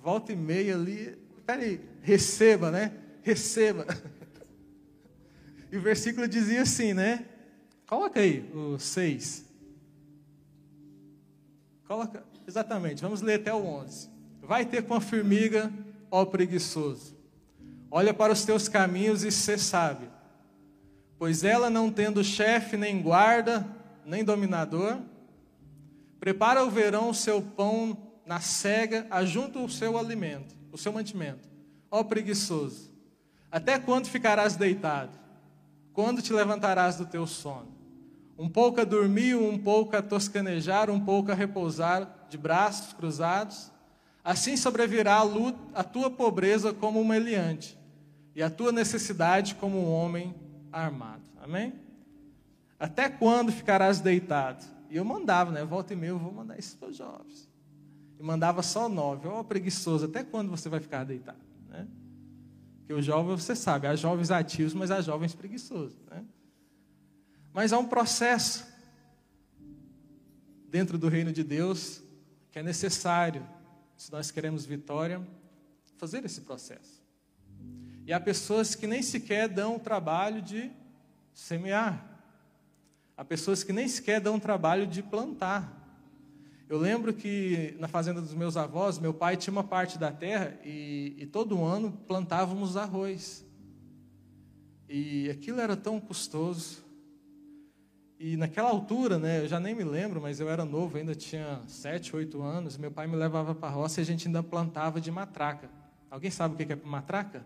Volta 0.02 0.32
e 0.32 0.36
meia 0.36 0.74
ali, 0.74 1.16
peraí, 1.46 1.80
receba, 2.02 2.72
né? 2.72 2.92
Receba. 3.22 3.86
E 5.70 5.76
o 5.76 5.80
versículo 5.80 6.26
dizia 6.26 6.62
assim, 6.62 6.92
né? 6.94 7.26
Coloca 7.86 8.18
aí 8.18 8.50
o 8.52 8.76
6. 8.78 9.44
Coloca, 11.86 12.24
exatamente, 12.46 13.02
vamos 13.02 13.22
ler 13.22 13.34
até 13.34 13.54
o 13.54 13.64
11. 13.64 14.10
Vai 14.42 14.64
ter 14.64 14.82
com 14.82 14.94
a 14.94 15.00
formiga, 15.00 15.72
ó 16.10 16.24
preguiçoso. 16.24 17.16
Olha 17.88 18.12
para 18.12 18.32
os 18.32 18.44
teus 18.44 18.68
caminhos 18.68 19.22
e 19.22 19.30
se 19.30 19.58
sabe. 19.58 20.08
Pois 21.24 21.42
ela, 21.42 21.70
não 21.70 21.90
tendo 21.90 22.22
chefe, 22.22 22.76
nem 22.76 23.00
guarda, 23.00 23.66
nem 24.04 24.22
dominador, 24.22 24.98
prepara 26.20 26.62
o 26.62 26.70
verão 26.70 27.08
o 27.08 27.14
seu 27.14 27.40
pão 27.40 27.96
na 28.26 28.40
cega, 28.40 29.06
ajunta 29.10 29.58
o 29.58 29.66
seu 29.66 29.96
alimento, 29.96 30.54
o 30.70 30.76
seu 30.76 30.92
mantimento. 30.92 31.48
Ó 31.90 32.04
preguiçoso, 32.04 32.92
até 33.50 33.78
quando 33.78 34.06
ficarás 34.06 34.54
deitado? 34.56 35.18
Quando 35.94 36.20
te 36.20 36.30
levantarás 36.30 36.96
do 36.96 37.06
teu 37.06 37.26
sono? 37.26 37.74
Um 38.36 38.50
pouco 38.50 38.82
a 38.82 38.84
dormir, 38.84 39.34
um 39.34 39.56
pouco 39.56 39.96
a 39.96 40.02
toscanejar, 40.02 40.90
um 40.90 41.00
pouco 41.00 41.32
a 41.32 41.34
repousar 41.34 42.26
de 42.28 42.36
braços 42.36 42.92
cruzados. 42.92 43.72
Assim 44.22 44.58
sobrevirá 44.58 45.22
a, 45.72 45.82
tua 45.82 46.10
pobreza 46.10 46.74
como 46.74 47.00
um 47.00 47.04
meliante, 47.06 47.78
e 48.36 48.42
a 48.42 48.50
tua 48.50 48.70
necessidade 48.70 49.54
como 49.54 49.78
um 49.78 49.90
homem 49.90 50.43
armado. 50.74 51.22
Amém? 51.40 51.74
Até 52.78 53.08
quando 53.08 53.52
ficarás 53.52 54.00
deitado? 54.00 54.64
E 54.90 54.96
eu 54.96 55.04
mandava, 55.04 55.50
né? 55.50 55.64
Volta 55.64 55.92
e 55.92 55.96
meia, 55.96 56.10
eu 56.10 56.18
vou 56.18 56.32
mandar 56.32 56.58
isso 56.58 56.76
para 56.76 56.88
os 56.88 56.96
jovens. 56.96 57.48
E 58.18 58.22
mandava 58.22 58.62
só 58.62 58.88
nove. 58.88 59.26
Ó, 59.28 59.40
oh, 59.40 59.44
preguiçoso, 59.44 60.06
até 60.06 60.22
quando 60.22 60.50
você 60.50 60.68
vai 60.68 60.80
ficar 60.80 61.04
deitado? 61.04 61.38
Né? 61.68 61.86
Porque 62.78 62.92
o 62.92 63.02
jovem, 63.02 63.36
você 63.36 63.56
sabe, 63.56 63.86
há 63.86 63.96
jovens 63.96 64.30
ativos, 64.30 64.74
mas 64.74 64.90
há 64.90 65.00
jovens 65.00 65.34
preguiçosos. 65.34 65.96
Né? 66.10 66.24
Mas 67.52 67.72
há 67.72 67.78
um 67.78 67.86
processo 67.86 68.66
dentro 70.68 70.98
do 70.98 71.08
reino 71.08 71.32
de 71.32 71.44
Deus 71.44 72.02
que 72.50 72.58
é 72.58 72.62
necessário, 72.62 73.46
se 73.96 74.12
nós 74.12 74.30
queremos 74.30 74.64
vitória, 74.64 75.26
fazer 75.96 76.24
esse 76.24 76.40
processo. 76.40 77.03
E 78.06 78.12
há 78.12 78.20
pessoas 78.20 78.74
que 78.74 78.86
nem 78.86 79.02
sequer 79.02 79.48
dão 79.48 79.76
o 79.76 79.80
trabalho 79.80 80.42
de 80.42 80.70
semear. 81.32 82.04
Há 83.16 83.24
pessoas 83.24 83.64
que 83.64 83.72
nem 83.72 83.88
sequer 83.88 84.20
dão 84.20 84.36
o 84.36 84.40
trabalho 84.40 84.86
de 84.86 85.02
plantar. 85.02 85.82
Eu 86.68 86.78
lembro 86.78 87.14
que 87.14 87.74
na 87.78 87.88
fazenda 87.88 88.20
dos 88.20 88.34
meus 88.34 88.56
avós, 88.56 88.98
meu 88.98 89.14
pai 89.14 89.36
tinha 89.36 89.52
uma 89.52 89.64
parte 89.64 89.98
da 89.98 90.10
terra 90.10 90.58
e, 90.64 91.14
e 91.18 91.26
todo 91.26 91.64
ano 91.64 91.92
plantávamos 92.06 92.76
arroz. 92.76 93.44
E 94.88 95.30
aquilo 95.30 95.60
era 95.60 95.76
tão 95.76 95.98
custoso. 95.98 96.84
E 98.18 98.36
naquela 98.36 98.68
altura, 98.68 99.18
né, 99.18 99.40
eu 99.40 99.48
já 99.48 99.58
nem 99.58 99.74
me 99.74 99.84
lembro, 99.84 100.20
mas 100.20 100.40
eu 100.40 100.48
era 100.48 100.64
novo, 100.64 100.96
ainda 100.96 101.14
tinha 101.14 101.60
sete, 101.66 102.14
oito 102.14 102.42
anos. 102.42 102.76
Meu 102.76 102.90
pai 102.90 103.06
me 103.06 103.16
levava 103.16 103.54
para 103.54 103.68
a 103.68 103.72
roça 103.72 104.00
e 104.00 104.02
a 104.02 104.04
gente 104.06 104.26
ainda 104.26 104.42
plantava 104.42 105.00
de 105.00 105.10
matraca. 105.10 105.70
Alguém 106.10 106.30
sabe 106.30 106.54
o 106.54 106.66
que 106.66 106.72
é 106.72 106.76
matraca? 106.76 107.44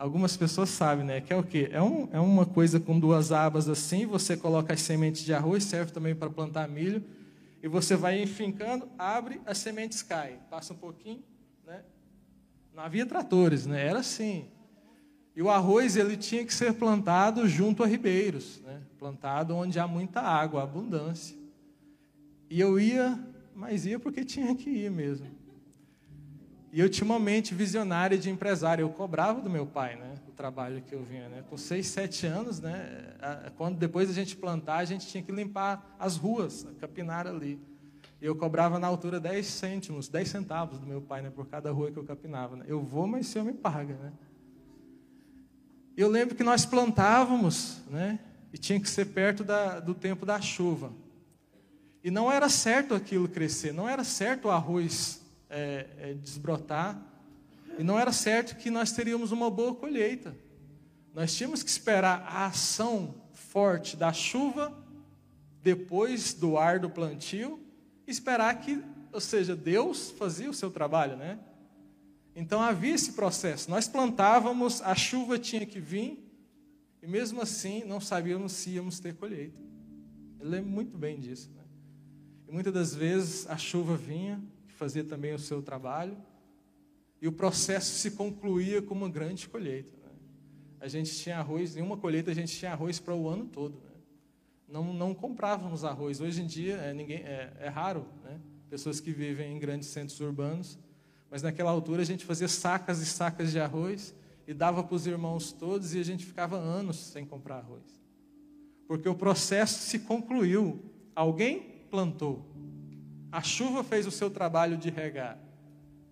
Algumas 0.00 0.34
pessoas 0.34 0.70
sabem, 0.70 1.04
né? 1.04 1.20
Que 1.20 1.30
é 1.30 1.36
o 1.36 1.42
quê? 1.42 1.68
É, 1.70 1.82
um, 1.82 2.08
é 2.10 2.18
uma 2.18 2.46
coisa 2.46 2.80
com 2.80 2.98
duas 2.98 3.32
abas 3.32 3.68
assim, 3.68 4.06
você 4.06 4.34
coloca 4.34 4.72
as 4.72 4.80
sementes 4.80 5.22
de 5.22 5.34
arroz, 5.34 5.62
serve 5.62 5.92
também 5.92 6.14
para 6.14 6.30
plantar 6.30 6.66
milho, 6.66 7.04
e 7.62 7.68
você 7.68 7.96
vai 7.96 8.18
enfincando, 8.18 8.88
abre, 8.98 9.42
as 9.44 9.58
sementes 9.58 10.00
caem. 10.00 10.38
Passa 10.48 10.72
um 10.72 10.76
pouquinho, 10.78 11.22
né? 11.66 11.82
Não 12.74 12.82
havia 12.82 13.04
tratores, 13.04 13.66
né? 13.66 13.86
Era 13.86 13.98
assim. 13.98 14.46
E 15.36 15.42
o 15.42 15.50
arroz 15.50 15.96
ele 15.96 16.16
tinha 16.16 16.46
que 16.46 16.54
ser 16.54 16.72
plantado 16.72 17.46
junto 17.46 17.82
a 17.82 17.86
ribeiros, 17.86 18.58
né? 18.62 18.80
plantado 18.98 19.54
onde 19.54 19.78
há 19.78 19.86
muita 19.86 20.22
água, 20.22 20.62
abundância. 20.62 21.36
E 22.48 22.58
eu 22.58 22.80
ia, 22.80 23.22
mas 23.54 23.84
ia 23.84 23.98
porque 23.98 24.24
tinha 24.24 24.54
que 24.54 24.70
ir 24.70 24.90
mesmo. 24.90 25.26
E 26.72 26.78
eu 26.78 26.88
tinha 26.88 27.04
uma 27.04 27.18
mente 27.18 27.52
visionária 27.52 28.16
de 28.16 28.30
empresário. 28.30 28.82
Eu 28.82 28.90
cobrava 28.90 29.40
do 29.40 29.50
meu 29.50 29.66
pai, 29.66 29.96
né, 29.96 30.14
o 30.28 30.32
trabalho 30.32 30.80
que 30.82 30.94
eu 30.94 31.02
vinha, 31.02 31.28
né. 31.28 31.44
Com 31.48 31.56
seis, 31.56 31.88
sete 31.88 32.26
anos, 32.26 32.60
né, 32.60 33.14
quando 33.56 33.76
depois 33.76 34.08
da 34.08 34.14
gente 34.14 34.36
plantar, 34.36 34.76
a 34.76 34.84
gente 34.84 35.06
tinha 35.06 35.22
que 35.22 35.32
limpar 35.32 35.96
as 35.98 36.16
ruas, 36.16 36.66
capinar 36.78 37.26
ali. 37.26 37.60
E 38.20 38.26
eu 38.26 38.36
cobrava 38.36 38.78
na 38.78 38.86
altura 38.86 39.18
10 39.18 39.46
cêntimos, 39.46 40.08
10 40.08 40.28
centavos 40.28 40.78
do 40.78 40.86
meu 40.86 41.00
pai, 41.00 41.22
né, 41.22 41.30
por 41.30 41.46
cada 41.46 41.72
rua 41.72 41.90
que 41.90 41.98
eu 41.98 42.04
capinava. 42.04 42.54
Né. 42.56 42.64
Eu 42.68 42.80
vou, 42.80 43.06
mas 43.06 43.26
o 43.26 43.30
senhor 43.30 43.44
me 43.44 43.54
paga, 43.54 43.94
né. 43.94 44.12
Eu 45.96 46.08
lembro 46.08 46.34
que 46.34 46.44
nós 46.44 46.64
plantávamos, 46.64 47.82
né? 47.90 48.18
E 48.52 48.58
tinha 48.58 48.80
que 48.80 48.88
ser 48.88 49.06
perto 49.06 49.44
da, 49.44 49.80
do 49.80 49.94
tempo 49.94 50.24
da 50.24 50.40
chuva. 50.40 50.92
E 52.02 52.10
não 52.10 52.32
era 52.32 52.48
certo 52.48 52.94
aquilo 52.94 53.28
crescer, 53.28 53.72
não 53.72 53.88
era 53.88 54.02
certo 54.02 54.46
o 54.46 54.50
arroz 54.50 55.19
é, 55.50 55.86
é, 55.98 56.14
desbrotar, 56.14 57.00
e 57.78 57.82
não 57.82 57.98
era 57.98 58.12
certo 58.12 58.56
que 58.56 58.70
nós 58.70 58.92
teríamos 58.92 59.32
uma 59.32 59.50
boa 59.50 59.74
colheita. 59.74 60.34
Nós 61.14 61.34
tínhamos 61.34 61.62
que 61.62 61.70
esperar 61.70 62.24
a 62.26 62.46
ação 62.46 63.14
forte 63.32 63.96
da 63.96 64.12
chuva, 64.12 64.72
depois 65.62 66.32
do 66.32 66.56
ar 66.56 66.78
do 66.78 66.88
plantio, 66.88 67.60
e 68.06 68.10
esperar 68.10 68.60
que, 68.60 68.82
ou 69.12 69.20
seja, 69.20 69.56
Deus 69.56 70.10
fazia 70.12 70.48
o 70.48 70.54
seu 70.54 70.70
trabalho, 70.70 71.16
né? 71.16 71.38
Então 72.34 72.62
havia 72.62 72.94
esse 72.94 73.12
processo. 73.12 73.68
Nós 73.68 73.88
plantávamos, 73.88 74.80
a 74.82 74.94
chuva 74.94 75.38
tinha 75.38 75.66
que 75.66 75.80
vir, 75.80 76.24
e 77.02 77.06
mesmo 77.06 77.40
assim 77.40 77.84
não 77.84 78.00
sabíamos 78.00 78.52
se 78.52 78.70
íamos 78.70 79.00
ter 79.00 79.14
colheita. 79.14 79.60
Eu 80.38 80.48
lembro 80.48 80.70
muito 80.70 80.96
bem 80.96 81.18
disso. 81.18 81.50
Né? 81.54 81.62
E 82.48 82.52
muitas 82.52 82.72
das 82.72 82.94
vezes 82.94 83.48
a 83.48 83.56
chuva 83.56 83.96
vinha, 83.96 84.40
fazia 84.80 85.04
também 85.04 85.32
o 85.32 85.38
seu 85.38 85.62
trabalho, 85.62 86.16
e 87.22 87.28
o 87.28 87.32
processo 87.32 87.92
se 87.92 88.12
concluía 88.12 88.82
com 88.82 88.94
uma 88.94 89.08
grande 89.08 89.48
colheita. 89.48 89.96
Né? 90.02 90.10
A 90.80 90.88
gente 90.88 91.14
tinha 91.14 91.38
arroz, 91.38 91.76
em 91.76 91.82
uma 91.82 91.96
colheita 91.96 92.30
a 92.30 92.34
gente 92.34 92.56
tinha 92.56 92.72
arroz 92.72 92.98
para 92.98 93.14
o 93.14 93.28
ano 93.28 93.46
todo. 93.46 93.74
Né? 93.74 93.90
Não, 94.66 94.92
não 94.92 95.14
comprávamos 95.14 95.84
arroz. 95.84 96.20
Hoje 96.20 96.42
em 96.42 96.46
dia 96.46 96.76
é, 96.76 96.94
ninguém, 96.94 97.18
é, 97.18 97.52
é 97.60 97.68
raro, 97.68 98.06
né? 98.24 98.40
pessoas 98.68 98.98
que 99.00 99.12
vivem 99.12 99.54
em 99.54 99.58
grandes 99.58 99.88
centros 99.88 100.18
urbanos 100.20 100.78
mas 101.30 101.42
naquela 101.42 101.70
altura 101.70 102.02
a 102.02 102.04
gente 102.04 102.24
fazia 102.24 102.48
sacas 102.48 103.00
e 103.00 103.06
sacas 103.06 103.52
de 103.52 103.60
arroz 103.60 104.12
e 104.46 104.52
dava 104.52 104.82
para 104.82 104.96
os 104.96 105.06
irmãos 105.06 105.52
todos 105.52 105.94
e 105.94 106.00
a 106.00 106.04
gente 106.04 106.26
ficava 106.26 106.56
anos 106.56 106.96
sem 106.96 107.24
comprar 107.24 107.58
arroz. 107.58 107.84
Porque 108.88 109.08
o 109.08 109.14
processo 109.14 109.78
se 109.84 110.00
concluiu. 110.00 110.82
Alguém 111.14 111.60
plantou. 111.88 112.44
A 113.32 113.42
chuva 113.42 113.84
fez 113.84 114.06
o 114.06 114.10
seu 114.10 114.30
trabalho 114.30 114.76
de 114.76 114.90
regar. 114.90 115.38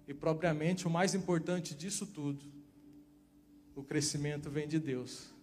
E 0.07 0.15
propriamente 0.15 0.87
o 0.87 0.91
mais 0.91 1.15
importante 1.15 1.75
disso 1.75 2.07
tudo, 2.07 2.45
o 3.75 3.83
crescimento 3.83 4.49
vem 4.49 4.67
de 4.67 4.79
Deus. 4.79 5.35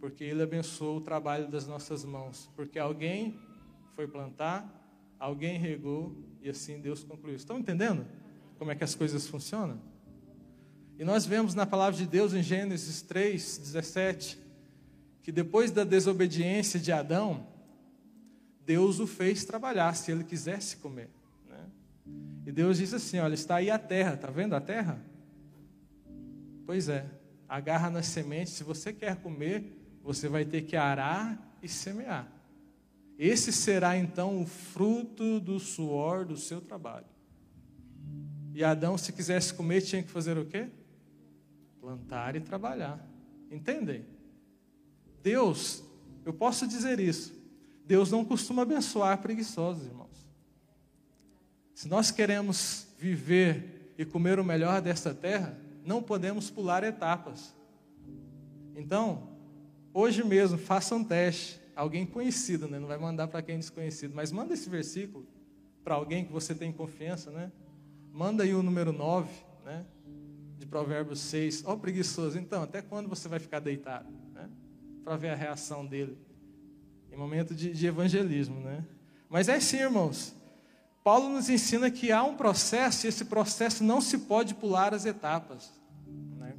Porque 0.00 0.24
Ele 0.24 0.42
abençoou 0.42 0.96
o 0.96 1.00
trabalho 1.00 1.48
das 1.48 1.66
nossas 1.66 2.04
mãos. 2.04 2.50
Porque 2.56 2.78
alguém 2.78 3.38
foi 3.94 4.08
plantar, 4.08 4.66
alguém 5.18 5.58
regou 5.58 6.16
e 6.40 6.48
assim 6.48 6.80
Deus 6.80 7.04
concluiu. 7.04 7.36
Estão 7.36 7.58
entendendo 7.58 8.06
como 8.58 8.70
é 8.70 8.74
que 8.74 8.84
as 8.84 8.94
coisas 8.94 9.26
funcionam? 9.26 9.80
E 10.98 11.04
nós 11.04 11.24
vemos 11.24 11.54
na 11.54 11.64
palavra 11.64 11.98
de 11.98 12.06
Deus 12.06 12.34
em 12.34 12.42
Gênesis 12.42 13.00
3, 13.02 13.58
17, 13.58 14.38
que 15.22 15.30
depois 15.30 15.70
da 15.70 15.84
desobediência 15.84 16.80
de 16.80 16.92
Adão, 16.92 17.46
Deus 18.70 19.00
o 19.00 19.06
fez 19.06 19.44
trabalhar 19.44 19.92
se 19.96 20.12
ele 20.12 20.22
quisesse 20.22 20.76
comer. 20.76 21.10
Né? 21.48 21.58
E 22.46 22.52
Deus 22.52 22.78
diz 22.78 22.94
assim: 22.94 23.18
olha, 23.18 23.34
está 23.34 23.56
aí 23.56 23.68
a 23.68 23.80
terra, 23.80 24.14
está 24.14 24.30
vendo 24.30 24.54
a 24.54 24.60
terra? 24.60 25.04
Pois 26.64 26.88
é, 26.88 27.04
agarra 27.48 27.90
nas 27.90 28.06
sementes, 28.06 28.52
se 28.52 28.62
você 28.62 28.92
quer 28.92 29.16
comer, 29.16 29.76
você 30.04 30.28
vai 30.28 30.44
ter 30.44 30.62
que 30.62 30.76
arar 30.76 31.56
e 31.60 31.66
semear. 31.66 32.30
Esse 33.18 33.52
será 33.52 33.96
então 33.96 34.40
o 34.40 34.46
fruto 34.46 35.40
do 35.40 35.58
suor 35.58 36.24
do 36.24 36.36
seu 36.36 36.60
trabalho. 36.60 37.06
E 38.54 38.62
Adão, 38.62 38.96
se 38.96 39.12
quisesse 39.12 39.52
comer, 39.52 39.80
tinha 39.80 40.00
que 40.00 40.12
fazer 40.12 40.38
o 40.38 40.46
quê? 40.46 40.68
Plantar 41.80 42.36
e 42.36 42.40
trabalhar. 42.40 43.04
Entendem? 43.50 44.06
Deus, 45.24 45.82
eu 46.24 46.32
posso 46.32 46.68
dizer 46.68 47.00
isso. 47.00 47.39
Deus 47.90 48.08
não 48.08 48.24
costuma 48.24 48.62
abençoar 48.62 49.18
preguiçosos, 49.18 49.84
irmãos. 49.84 50.24
Se 51.74 51.88
nós 51.88 52.12
queremos 52.12 52.86
viver 52.96 53.92
e 53.98 54.04
comer 54.04 54.38
o 54.38 54.44
melhor 54.44 54.80
desta 54.80 55.12
terra, 55.12 55.58
não 55.84 56.00
podemos 56.00 56.48
pular 56.48 56.84
etapas. 56.84 57.52
Então, 58.76 59.30
hoje 59.92 60.22
mesmo, 60.22 60.56
faça 60.56 60.94
um 60.94 61.02
teste 61.02 61.60
alguém 61.74 62.06
conhecido, 62.06 62.68
né? 62.68 62.78
Não 62.78 62.86
vai 62.86 62.96
mandar 62.96 63.26
para 63.26 63.42
quem 63.42 63.56
é 63.56 63.58
desconhecido, 63.58 64.14
mas 64.14 64.30
manda 64.30 64.54
esse 64.54 64.70
versículo 64.70 65.26
para 65.82 65.96
alguém 65.96 66.24
que 66.24 66.30
você 66.30 66.54
tem 66.54 66.70
confiança, 66.70 67.32
né? 67.32 67.50
Manda 68.12 68.44
aí 68.44 68.54
o 68.54 68.62
número 68.62 68.92
9, 68.92 69.28
né? 69.64 69.84
De 70.60 70.64
Provérbios 70.64 71.18
6. 71.18 71.64
Ó, 71.66 71.72
oh, 71.72 71.76
preguiçoso, 71.76 72.38
então, 72.38 72.62
até 72.62 72.82
quando 72.82 73.08
você 73.08 73.26
vai 73.26 73.40
ficar 73.40 73.58
deitado, 73.58 74.08
né? 74.32 74.48
Para 75.02 75.16
ver 75.16 75.30
a 75.30 75.34
reação 75.34 75.84
dele 75.84 76.29
em 77.12 77.16
momento 77.16 77.54
de, 77.54 77.72
de 77.72 77.86
evangelismo, 77.86 78.60
né? 78.60 78.84
Mas 79.28 79.48
é 79.48 79.56
assim, 79.56 79.78
irmãos. 79.78 80.34
Paulo 81.02 81.28
nos 81.28 81.48
ensina 81.48 81.90
que 81.90 82.12
há 82.12 82.22
um 82.22 82.36
processo 82.36 83.06
e 83.06 83.08
esse 83.08 83.24
processo 83.24 83.82
não 83.82 84.00
se 84.00 84.18
pode 84.18 84.54
pular 84.54 84.92
as 84.92 85.06
etapas. 85.06 85.72
Né? 86.36 86.54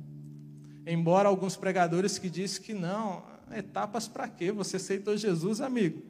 Embora 0.88 1.30
alguns 1.30 1.56
pregadores 1.56 2.18
que 2.18 2.30
dizem 2.30 2.62
que 2.64 2.74
não, 2.74 3.24
Etapas 3.56 4.08
para 4.08 4.28
quê? 4.28 4.52
Você 4.52 4.78
aceitou 4.78 5.16
Jesus, 5.18 5.62
amigo. 5.62 6.02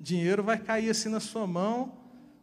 Dinheiro 0.00 0.42
vai 0.42 0.58
cair 0.58 0.90
assim 0.90 1.08
na 1.08 1.20
sua 1.20 1.46
mão, 1.46 1.96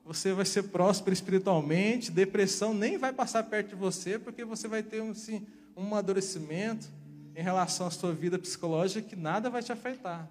você 0.06 0.32
vai 0.32 0.46
ser 0.46 0.64
próspero 0.64 1.14
espiritualmente, 1.14 2.12
depressão 2.12 2.74
nem 2.74 2.98
vai 2.98 3.12
passar 3.12 3.44
perto 3.44 3.70
de 3.70 3.76
você, 3.76 4.18
porque 4.18 4.46
você 4.46 4.68
vai 4.68 4.82
ter 4.82 5.02
um, 5.02 5.12
assim, 5.12 5.46
um 5.76 5.84
amadurecimento 5.84 6.88
em 7.36 7.42
relação 7.42 7.88
à 7.88 7.92
sua 7.92 8.14
vida 8.14 8.40
psicológica 8.40 9.08
que 9.08 9.16
nada 9.16 9.50
vai 9.50 9.62
te 9.62 9.72
afetar. 9.72 10.30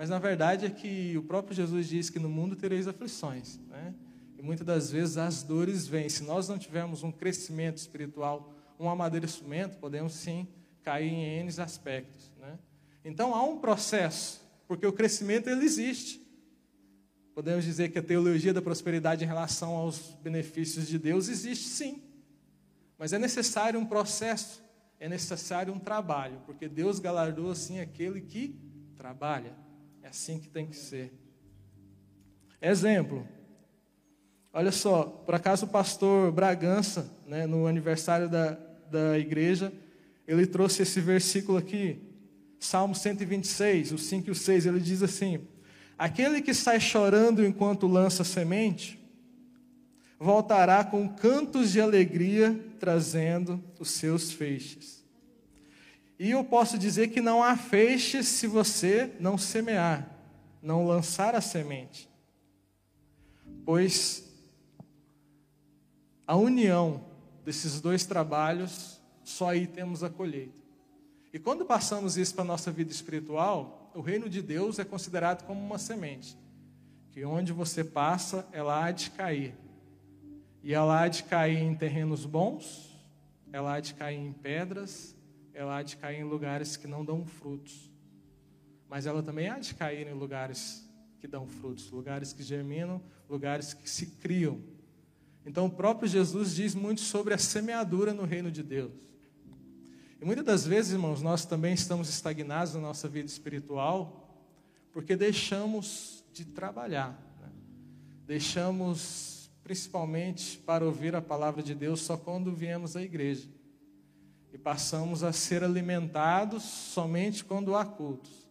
Mas 0.00 0.08
na 0.08 0.18
verdade 0.18 0.64
é 0.64 0.70
que 0.70 1.14
o 1.18 1.22
próprio 1.22 1.54
Jesus 1.54 1.86
diz 1.86 2.08
que 2.08 2.18
no 2.18 2.30
mundo 2.30 2.56
tereis 2.56 2.88
aflições, 2.88 3.60
né? 3.68 3.94
E 4.38 4.40
muitas 4.40 4.66
das 4.66 4.90
vezes 4.90 5.18
as 5.18 5.42
dores 5.42 5.86
vêm. 5.86 6.08
Se 6.08 6.22
nós 6.22 6.48
não 6.48 6.58
tivermos 6.58 7.02
um 7.02 7.12
crescimento 7.12 7.76
espiritual, 7.76 8.50
um 8.78 8.88
amadurecimento, 8.88 9.76
podemos 9.76 10.14
sim 10.14 10.48
cair 10.82 11.12
em 11.12 11.40
N 11.40 11.50
aspectos, 11.60 12.32
né? 12.38 12.58
Então 13.04 13.34
há 13.34 13.42
um 13.42 13.58
processo, 13.58 14.40
porque 14.66 14.86
o 14.86 14.92
crescimento 14.94 15.50
ele 15.50 15.66
existe. 15.66 16.26
Podemos 17.34 17.62
dizer 17.62 17.90
que 17.90 17.98
a 17.98 18.02
teologia 18.02 18.54
da 18.54 18.62
prosperidade 18.62 19.22
em 19.22 19.26
relação 19.26 19.76
aos 19.76 20.16
benefícios 20.22 20.88
de 20.88 20.98
Deus 20.98 21.28
existe 21.28 21.68
sim. 21.68 22.02
Mas 22.96 23.12
é 23.12 23.18
necessário 23.18 23.78
um 23.78 23.84
processo, 23.84 24.62
é 24.98 25.10
necessário 25.10 25.74
um 25.74 25.78
trabalho, 25.78 26.40
porque 26.46 26.70
Deus 26.70 26.98
galardoa 26.98 27.52
assim 27.52 27.80
aquele 27.80 28.22
que 28.22 28.58
trabalha. 28.96 29.68
É 30.02 30.08
assim 30.08 30.38
que 30.38 30.48
tem 30.48 30.66
que 30.66 30.76
ser. 30.76 31.12
Exemplo. 32.60 33.26
Olha 34.52 34.72
só, 34.72 35.04
por 35.04 35.34
acaso 35.34 35.66
o 35.66 35.68
pastor 35.68 36.32
Bragança, 36.32 37.10
né, 37.26 37.46
no 37.46 37.66
aniversário 37.66 38.28
da, 38.28 38.58
da 38.90 39.18
igreja, 39.18 39.72
ele 40.26 40.46
trouxe 40.46 40.82
esse 40.82 41.00
versículo 41.00 41.56
aqui, 41.56 42.00
Salmo 42.58 42.94
126, 42.94 43.92
o 43.92 43.98
5 43.98 44.28
e 44.28 44.30
o 44.30 44.34
6, 44.34 44.66
ele 44.66 44.80
diz 44.80 45.02
assim: 45.02 45.46
Aquele 45.96 46.42
que 46.42 46.52
sai 46.52 46.78
chorando 46.78 47.44
enquanto 47.44 47.86
lança 47.86 48.24
semente, 48.24 49.00
voltará 50.18 50.84
com 50.84 51.08
cantos 51.08 51.72
de 51.72 51.80
alegria, 51.80 52.58
trazendo 52.78 53.62
os 53.78 53.90
seus 53.90 54.32
feixes. 54.32 54.99
E 56.20 56.32
eu 56.32 56.44
posso 56.44 56.76
dizer 56.76 57.08
que 57.08 57.22
não 57.22 57.42
há 57.42 57.56
feixes 57.56 58.28
se 58.28 58.46
você 58.46 59.10
não 59.18 59.38
semear, 59.38 60.06
não 60.62 60.86
lançar 60.86 61.34
a 61.34 61.40
semente. 61.40 62.10
Pois 63.64 64.30
a 66.26 66.36
união 66.36 67.02
desses 67.42 67.80
dois 67.80 68.04
trabalhos, 68.04 69.00
só 69.24 69.48
aí 69.48 69.66
temos 69.66 70.04
a 70.04 70.10
colheita. 70.10 70.60
E 71.32 71.38
quando 71.38 71.64
passamos 71.64 72.18
isso 72.18 72.34
para 72.34 72.44
a 72.44 72.48
nossa 72.48 72.70
vida 72.70 72.92
espiritual, 72.92 73.90
o 73.94 74.02
reino 74.02 74.28
de 74.28 74.42
Deus 74.42 74.78
é 74.78 74.84
considerado 74.84 75.46
como 75.46 75.58
uma 75.58 75.78
semente, 75.78 76.36
que 77.12 77.24
onde 77.24 77.50
você 77.50 77.82
passa, 77.82 78.46
ela 78.52 78.84
há 78.84 78.90
de 78.90 79.10
cair. 79.12 79.54
E 80.62 80.74
ela 80.74 81.00
há 81.00 81.08
de 81.08 81.22
cair 81.22 81.62
em 81.62 81.74
terrenos 81.74 82.26
bons, 82.26 82.94
ela 83.50 83.76
há 83.76 83.80
de 83.80 83.94
cair 83.94 84.18
em 84.18 84.34
pedras, 84.34 85.18
ela 85.60 85.76
há 85.76 85.82
de 85.82 85.98
cair 85.98 86.20
em 86.20 86.24
lugares 86.24 86.74
que 86.78 86.86
não 86.86 87.04
dão 87.04 87.22
frutos. 87.26 87.90
Mas 88.88 89.04
ela 89.04 89.22
também 89.22 89.46
há 89.50 89.58
de 89.58 89.74
cair 89.74 90.06
em 90.06 90.14
lugares 90.14 90.88
que 91.18 91.28
dão 91.28 91.46
frutos, 91.46 91.90
lugares 91.90 92.32
que 92.32 92.42
germinam, 92.42 93.02
lugares 93.28 93.74
que 93.74 93.88
se 93.88 94.06
criam. 94.06 94.58
Então 95.44 95.66
o 95.66 95.70
próprio 95.70 96.08
Jesus 96.08 96.54
diz 96.54 96.74
muito 96.74 97.02
sobre 97.02 97.34
a 97.34 97.38
semeadura 97.38 98.14
no 98.14 98.24
reino 98.24 98.50
de 98.50 98.62
Deus. 98.62 98.90
E 100.18 100.24
muitas 100.24 100.46
das 100.46 100.66
vezes, 100.66 100.92
irmãos, 100.92 101.20
nós 101.20 101.44
também 101.44 101.74
estamos 101.74 102.08
estagnados 102.08 102.72
na 102.74 102.80
nossa 102.80 103.06
vida 103.06 103.28
espiritual 103.28 104.16
porque 104.94 105.14
deixamos 105.14 106.24
de 106.32 106.46
trabalhar. 106.46 107.10
Né? 107.38 107.50
Deixamos, 108.26 109.50
principalmente, 109.62 110.56
para 110.56 110.86
ouvir 110.86 111.14
a 111.14 111.20
palavra 111.20 111.62
de 111.62 111.74
Deus 111.74 112.00
só 112.00 112.16
quando 112.16 112.50
viemos 112.54 112.96
à 112.96 113.02
igreja. 113.02 113.59
E 114.52 114.58
passamos 114.58 115.22
a 115.22 115.32
ser 115.32 115.62
alimentados 115.62 116.62
somente 116.62 117.44
quando 117.44 117.74
há 117.74 117.84
cultos. 117.84 118.48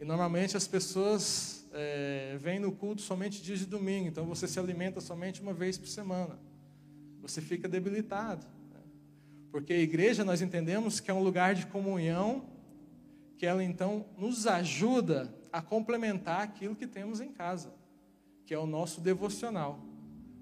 E 0.00 0.04
normalmente 0.04 0.56
as 0.56 0.66
pessoas 0.66 1.64
é, 1.72 2.36
vêm 2.40 2.58
no 2.58 2.72
culto 2.72 3.00
somente 3.00 3.40
dias 3.40 3.60
de 3.60 3.66
domingo, 3.66 4.08
então 4.08 4.26
você 4.26 4.48
se 4.48 4.58
alimenta 4.58 5.00
somente 5.00 5.40
uma 5.40 5.54
vez 5.54 5.78
por 5.78 5.86
semana. 5.86 6.38
Você 7.20 7.40
fica 7.40 7.68
debilitado. 7.68 8.46
Porque 9.52 9.74
a 9.74 9.78
igreja 9.78 10.24
nós 10.24 10.40
entendemos 10.40 10.98
que 10.98 11.10
é 11.10 11.14
um 11.14 11.22
lugar 11.22 11.54
de 11.54 11.66
comunhão, 11.66 12.46
que 13.36 13.44
ela 13.44 13.62
então 13.62 14.06
nos 14.16 14.46
ajuda 14.46 15.32
a 15.52 15.60
complementar 15.60 16.40
aquilo 16.40 16.74
que 16.74 16.86
temos 16.86 17.20
em 17.20 17.30
casa, 17.30 17.70
que 18.46 18.54
é 18.54 18.58
o 18.58 18.66
nosso 18.66 19.00
devocional. 19.00 19.78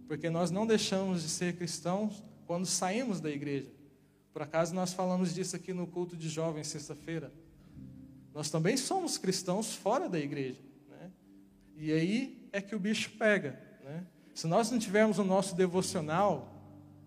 Porque 0.07 0.31
nós 0.31 0.53
não 0.53 0.65
deixamos 0.65 1.23
de 1.23 1.29
ser 1.29 1.57
cristãos 1.57 2.23
quando 2.47 2.67
saímos 2.67 3.21
da 3.21 3.29
igreja. 3.29 3.80
Por 4.33 4.43
acaso 4.43 4.75
nós 4.75 4.93
falamos 4.93 5.35
disso 5.35 5.57
aqui 5.57 5.73
no 5.73 5.87
culto 5.87 6.17
de 6.17 6.29
jovens 6.29 6.69
sexta-feira. 6.69 7.33
Nós 8.33 8.51
também 8.51 8.77
somos 8.77 9.19
cristãos 9.19 9.75
fora 9.75 10.09
da 10.09 10.19
igreja. 10.19 10.61
Né? 10.89 11.11
E 11.77 11.93
aí 11.93 12.49
é 12.53 12.61
que 12.61 12.75
o 12.75 12.79
bicho 12.79 13.11
pega. 13.19 13.61
Né? 13.85 14.07
Se 14.35 14.47
nós 14.47 14.71
não 14.71 14.79
tivermos 14.79 15.19
o 15.19 15.25
nosso 15.25 15.57
devocional 15.57 16.55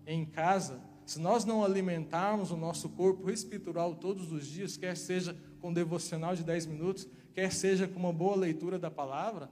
em 0.06 0.24
casa, 0.24 0.80
se 1.06 1.18
nós 1.18 1.44
não 1.44 1.64
alimentarmos 1.64 2.50
o 2.50 2.56
nosso 2.56 2.88
corpo 2.90 3.30
espiritual 3.30 3.94
todos 3.94 4.32
os 4.32 4.46
dias, 4.46 4.76
quer 4.76 4.96
seja 4.96 5.36
com 5.60 5.72
devocional 5.72 6.34
de 6.34 6.42
10 6.42 6.66
minutos, 6.66 7.08
quer 7.34 7.52
seja 7.52 7.88
com 7.88 7.98
uma 7.98 8.12
boa 8.12 8.36
leitura 8.36 8.78
da 8.78 8.90
palavra, 8.90 9.50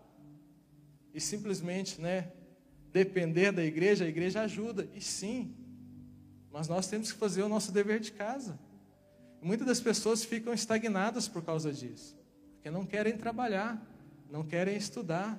e 1.14 1.20
simplesmente, 1.20 2.00
né, 2.00 2.32
depender 2.90 3.52
da 3.52 3.64
igreja, 3.64 4.04
a 4.04 4.08
igreja 4.08 4.42
ajuda, 4.42 4.88
e 4.94 5.00
sim, 5.00 5.54
mas 6.52 6.68
nós 6.68 6.86
temos 6.86 7.10
que 7.10 7.18
fazer 7.18 7.42
o 7.42 7.48
nosso 7.48 7.72
dever 7.72 7.98
de 7.98 8.12
casa. 8.12 8.58
Muitas 9.40 9.66
das 9.66 9.80
pessoas 9.80 10.22
ficam 10.22 10.52
estagnadas 10.52 11.26
por 11.26 11.42
causa 11.42 11.72
disso, 11.72 12.16
porque 12.54 12.70
não 12.70 12.84
querem 12.84 13.16
trabalhar, 13.16 13.84
não 14.30 14.44
querem 14.44 14.76
estudar, 14.76 15.38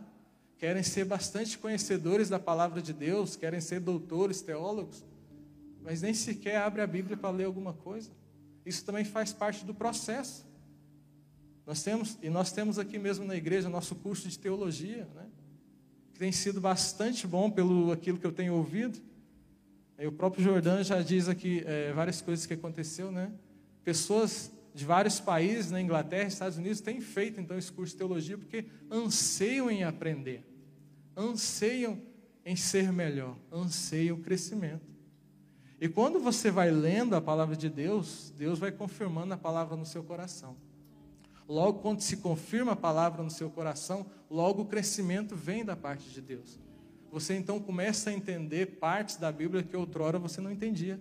querem 0.58 0.84
ser 0.84 1.06
bastante 1.06 1.58
conhecedores 1.58 2.30
da 2.30 2.40
palavra 2.40 2.82
de 2.82 2.92
Deus, 2.92 3.36
querem 3.36 3.62
ser 3.62 3.80
doutores, 3.80 4.42
teólogos, 4.42 5.06
mas 5.82 6.02
nem 6.02 6.14
sequer 6.14 6.58
abre 6.58 6.82
a 6.82 6.88
Bíblia 6.88 7.16
para 7.16 7.30
ler 7.30 7.46
alguma 7.46 7.74
coisa. 7.74 8.12
Isso 8.66 8.84
também 8.84 9.06
faz 9.06 9.32
parte 9.32 9.66
do 9.66 9.74
processo. 9.74 10.46
Nós 11.66 11.84
temos, 11.84 12.18
e 12.22 12.30
nós 12.30 12.52
temos 12.52 12.78
aqui 12.80 12.98
mesmo 12.98 13.26
na 13.26 13.36
igreja 13.36 13.70
nosso 13.70 13.96
curso 13.96 14.28
de 14.28 14.38
teologia, 14.38 15.08
né? 15.16 15.28
que 16.14 16.20
tem 16.20 16.32
sido 16.32 16.60
bastante 16.60 17.26
bom 17.26 17.50
pelo 17.50 17.92
aquilo 17.92 18.18
que 18.18 18.26
eu 18.26 18.32
tenho 18.32 18.54
ouvido. 18.54 19.00
O 20.08 20.12
próprio 20.12 20.44
Jordão 20.44 20.84
já 20.84 21.02
diz 21.02 21.30
aqui 21.30 21.64
é, 21.66 21.92
várias 21.94 22.22
coisas 22.22 22.46
que 22.46 22.54
aconteceu, 22.54 23.12
né? 23.12 23.32
Pessoas 23.84 24.52
de 24.74 24.86
vários 24.86 25.20
países, 25.20 25.72
na 25.72 25.82
Inglaterra, 25.82 26.28
Estados 26.28 26.58
Unidos, 26.58 26.82
têm 26.82 27.00
feito 27.00 27.40
então 27.40 27.58
esse 27.58 27.72
curso 27.72 27.94
de 27.94 27.98
teologia 27.98 28.38
porque 28.38 28.66
anseiam 28.90 29.70
em 29.70 29.84
aprender 29.84 30.44
anseiam 31.16 32.02
em 32.46 32.56
ser 32.56 32.92
melhor, 32.92 33.38
anseiam 33.52 34.18
o 34.18 34.22
crescimento. 34.22 34.92
E 35.80 35.88
quando 35.88 36.20
você 36.20 36.50
vai 36.50 36.72
lendo 36.72 37.16
a 37.16 37.22
palavra 37.22 37.56
de 37.56 37.70
Deus, 37.70 38.34
Deus 38.38 38.60
vai 38.60 38.72
confirmando 38.72 39.34
a 39.34 39.38
palavra 39.38 39.76
no 39.76 39.86
seu 39.86 40.04
coração. 40.04 40.56
Logo, 41.48 41.80
quando 41.80 42.02
se 42.02 42.18
confirma 42.18 42.72
a 42.72 42.76
palavra 42.76 43.22
no 43.22 43.30
seu 43.30 43.50
coração, 43.50 44.06
logo 44.30 44.62
o 44.62 44.66
crescimento 44.66 45.36
vem 45.36 45.64
da 45.64 45.76
parte 45.76 46.10
de 46.10 46.22
Deus. 46.22 46.58
Você 47.14 47.34
então 47.36 47.62
começa 47.62 48.10
a 48.10 48.14
entender 48.14 48.80
partes 48.80 49.16
da 49.16 49.32
Bíblia 49.32 49.64
que 49.64 49.78
outrora 49.78 50.20
você 50.20 50.42
não 50.42 50.52
entendia. 50.52 51.00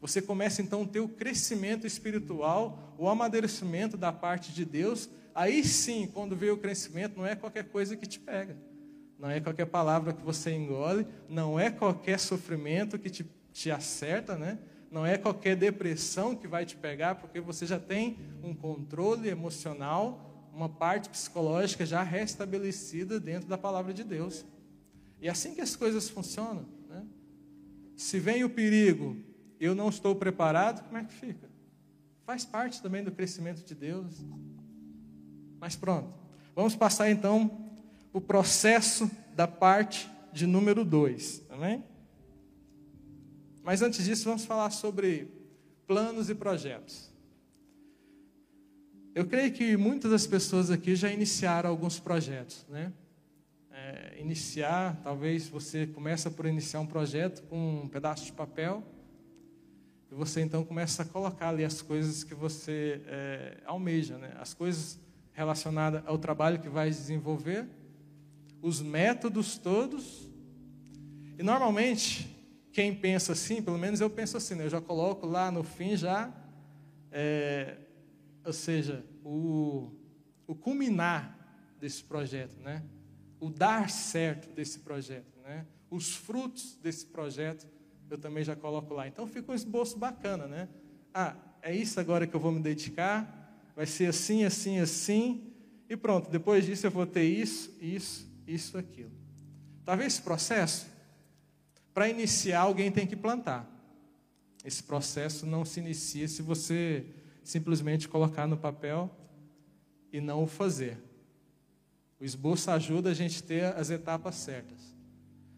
Você 0.00 0.20
começa 0.20 0.60
então 0.60 0.82
a 0.82 0.86
ter 0.86 0.98
o 0.98 1.08
crescimento 1.08 1.86
espiritual, 1.86 2.96
o 2.98 3.08
amadurecimento 3.08 3.96
da 3.96 4.10
parte 4.10 4.50
de 4.50 4.64
Deus. 4.64 5.08
Aí 5.32 5.62
sim, 5.62 6.10
quando 6.12 6.34
vem 6.34 6.50
o 6.50 6.56
crescimento, 6.56 7.16
não 7.16 7.24
é 7.24 7.36
qualquer 7.36 7.68
coisa 7.68 7.96
que 7.96 8.06
te 8.06 8.18
pega 8.18 8.56
não 9.18 9.30
é 9.30 9.38
qualquer 9.38 9.66
palavra 9.66 10.12
que 10.12 10.20
você 10.20 10.50
engole, 10.50 11.06
não 11.28 11.58
é 11.58 11.70
qualquer 11.70 12.18
sofrimento 12.18 12.98
que 12.98 13.08
te, 13.08 13.24
te 13.52 13.70
acerta, 13.70 14.36
né? 14.36 14.58
não 14.92 15.06
é 15.06 15.16
qualquer 15.16 15.56
depressão 15.56 16.36
que 16.36 16.46
vai 16.46 16.66
te 16.66 16.76
pegar, 16.76 17.14
porque 17.14 17.40
você 17.40 17.64
já 17.64 17.78
tem 17.78 18.18
um 18.42 18.52
controle 18.52 19.26
emocional, 19.30 20.50
uma 20.52 20.68
parte 20.68 21.08
psicológica 21.08 21.86
já 21.86 22.02
restabelecida 22.02 23.18
dentro 23.18 23.48
da 23.48 23.56
palavra 23.56 23.94
de 23.94 24.04
Deus. 24.04 24.44
E 25.22 25.28
é 25.28 25.30
assim 25.30 25.54
que 25.54 25.60
as 25.60 25.76
coisas 25.76 26.10
funcionam. 26.10 26.66
Né? 26.88 27.06
Se 27.94 28.18
vem 28.18 28.42
o 28.42 28.50
perigo, 28.50 29.16
eu 29.60 29.72
não 29.72 29.88
estou 29.88 30.16
preparado, 30.16 30.84
como 30.84 30.98
é 30.98 31.04
que 31.04 31.14
fica? 31.14 31.48
Faz 32.26 32.44
parte 32.44 32.82
também 32.82 33.04
do 33.04 33.12
crescimento 33.12 33.64
de 33.64 33.72
Deus. 33.72 34.20
Mas 35.60 35.76
pronto, 35.76 36.12
vamos 36.56 36.74
passar 36.74 37.08
então 37.08 37.70
o 38.12 38.20
processo 38.20 39.08
da 39.36 39.46
parte 39.46 40.10
de 40.32 40.44
número 40.44 40.84
2. 40.84 41.42
Amém? 41.50 41.84
Mas 43.62 43.80
antes 43.80 44.04
disso, 44.04 44.24
vamos 44.24 44.44
falar 44.44 44.70
sobre 44.70 45.28
planos 45.86 46.30
e 46.30 46.34
projetos. 46.34 47.12
Eu 49.14 49.24
creio 49.26 49.52
que 49.52 49.76
muitas 49.76 50.10
das 50.10 50.26
pessoas 50.26 50.68
aqui 50.68 50.96
já 50.96 51.12
iniciaram 51.12 51.70
alguns 51.70 52.00
projetos, 52.00 52.66
né? 52.68 52.92
É, 53.84 54.14
iniciar, 54.20 55.00
talvez 55.02 55.48
você 55.48 55.88
começa 55.88 56.30
por 56.30 56.46
iniciar 56.46 56.78
um 56.78 56.86
projeto 56.86 57.42
com 57.48 57.82
um 57.82 57.88
pedaço 57.88 58.24
de 58.24 58.32
papel 58.32 58.80
e 60.08 60.14
você 60.14 60.40
então 60.40 60.64
começa 60.64 61.02
a 61.02 61.04
colocar 61.04 61.48
ali 61.48 61.64
as 61.64 61.82
coisas 61.82 62.22
que 62.22 62.32
você 62.32 63.02
é, 63.06 63.60
almeja, 63.66 64.18
né? 64.18 64.36
As 64.38 64.54
coisas 64.54 65.00
relacionadas 65.32 66.00
ao 66.06 66.16
trabalho 66.16 66.60
que 66.60 66.68
vai 66.68 66.90
desenvolver 66.90 67.66
os 68.60 68.80
métodos 68.80 69.58
todos. 69.58 70.30
E 71.36 71.42
normalmente, 71.42 72.30
quem 72.72 72.94
pensa 72.94 73.32
assim, 73.32 73.60
pelo 73.60 73.78
menos 73.78 74.00
eu 74.00 74.08
penso 74.08 74.36
assim, 74.36 74.54
né? 74.54 74.64
eu 74.64 74.70
já 74.70 74.80
coloco 74.80 75.26
lá 75.26 75.50
no 75.50 75.64
fim 75.64 75.96
já, 75.96 76.32
é, 77.10 77.78
ou 78.44 78.52
seja, 78.52 79.04
o, 79.24 79.90
o 80.46 80.54
culminar 80.54 81.36
desse 81.80 82.04
projeto, 82.04 82.60
né? 82.60 82.84
O 83.42 83.50
dar 83.50 83.90
certo 83.90 84.54
desse 84.54 84.78
projeto, 84.78 85.38
né? 85.42 85.66
os 85.90 86.14
frutos 86.14 86.78
desse 86.82 87.06
projeto, 87.06 87.66
eu 88.08 88.16
também 88.16 88.44
já 88.44 88.56
coloco 88.56 88.94
lá. 88.94 89.06
Então 89.06 89.26
fica 89.26 89.52
um 89.52 89.54
esboço 89.54 89.98
bacana, 89.98 90.46
né? 90.46 90.68
Ah, 91.12 91.36
é 91.60 91.74
isso 91.74 92.00
agora 92.00 92.26
que 92.26 92.34
eu 92.34 92.40
vou 92.40 92.52
me 92.52 92.60
dedicar, 92.60 93.70
vai 93.76 93.84
ser 93.84 94.06
assim, 94.06 94.44
assim, 94.44 94.78
assim, 94.78 95.52
e 95.88 95.96
pronto, 95.96 96.30
depois 96.30 96.64
disso 96.64 96.86
eu 96.86 96.90
vou 96.90 97.06
ter 97.06 97.24
isso, 97.24 97.76
isso 97.80 98.32
isso, 98.46 98.76
aquilo. 98.76 99.10
Talvez 99.84 100.14
esse 100.14 100.22
processo, 100.22 100.86
para 101.92 102.08
iniciar, 102.08 102.60
alguém 102.60 102.90
tem 102.90 103.06
que 103.06 103.16
plantar. 103.16 103.68
Esse 104.64 104.82
processo 104.82 105.46
não 105.46 105.64
se 105.64 105.80
inicia 105.80 106.28
se 106.28 106.42
você 106.42 107.06
simplesmente 107.42 108.08
colocar 108.08 108.46
no 108.46 108.56
papel 108.56 109.10
e 110.12 110.20
não 110.20 110.44
o 110.44 110.46
fazer. 110.46 110.98
O 112.22 112.24
esboço 112.24 112.70
ajuda 112.70 113.10
a 113.10 113.14
gente 113.14 113.42
a 113.42 113.44
ter 113.44 113.64
as 113.64 113.90
etapas 113.90 114.36
certas. 114.36 114.94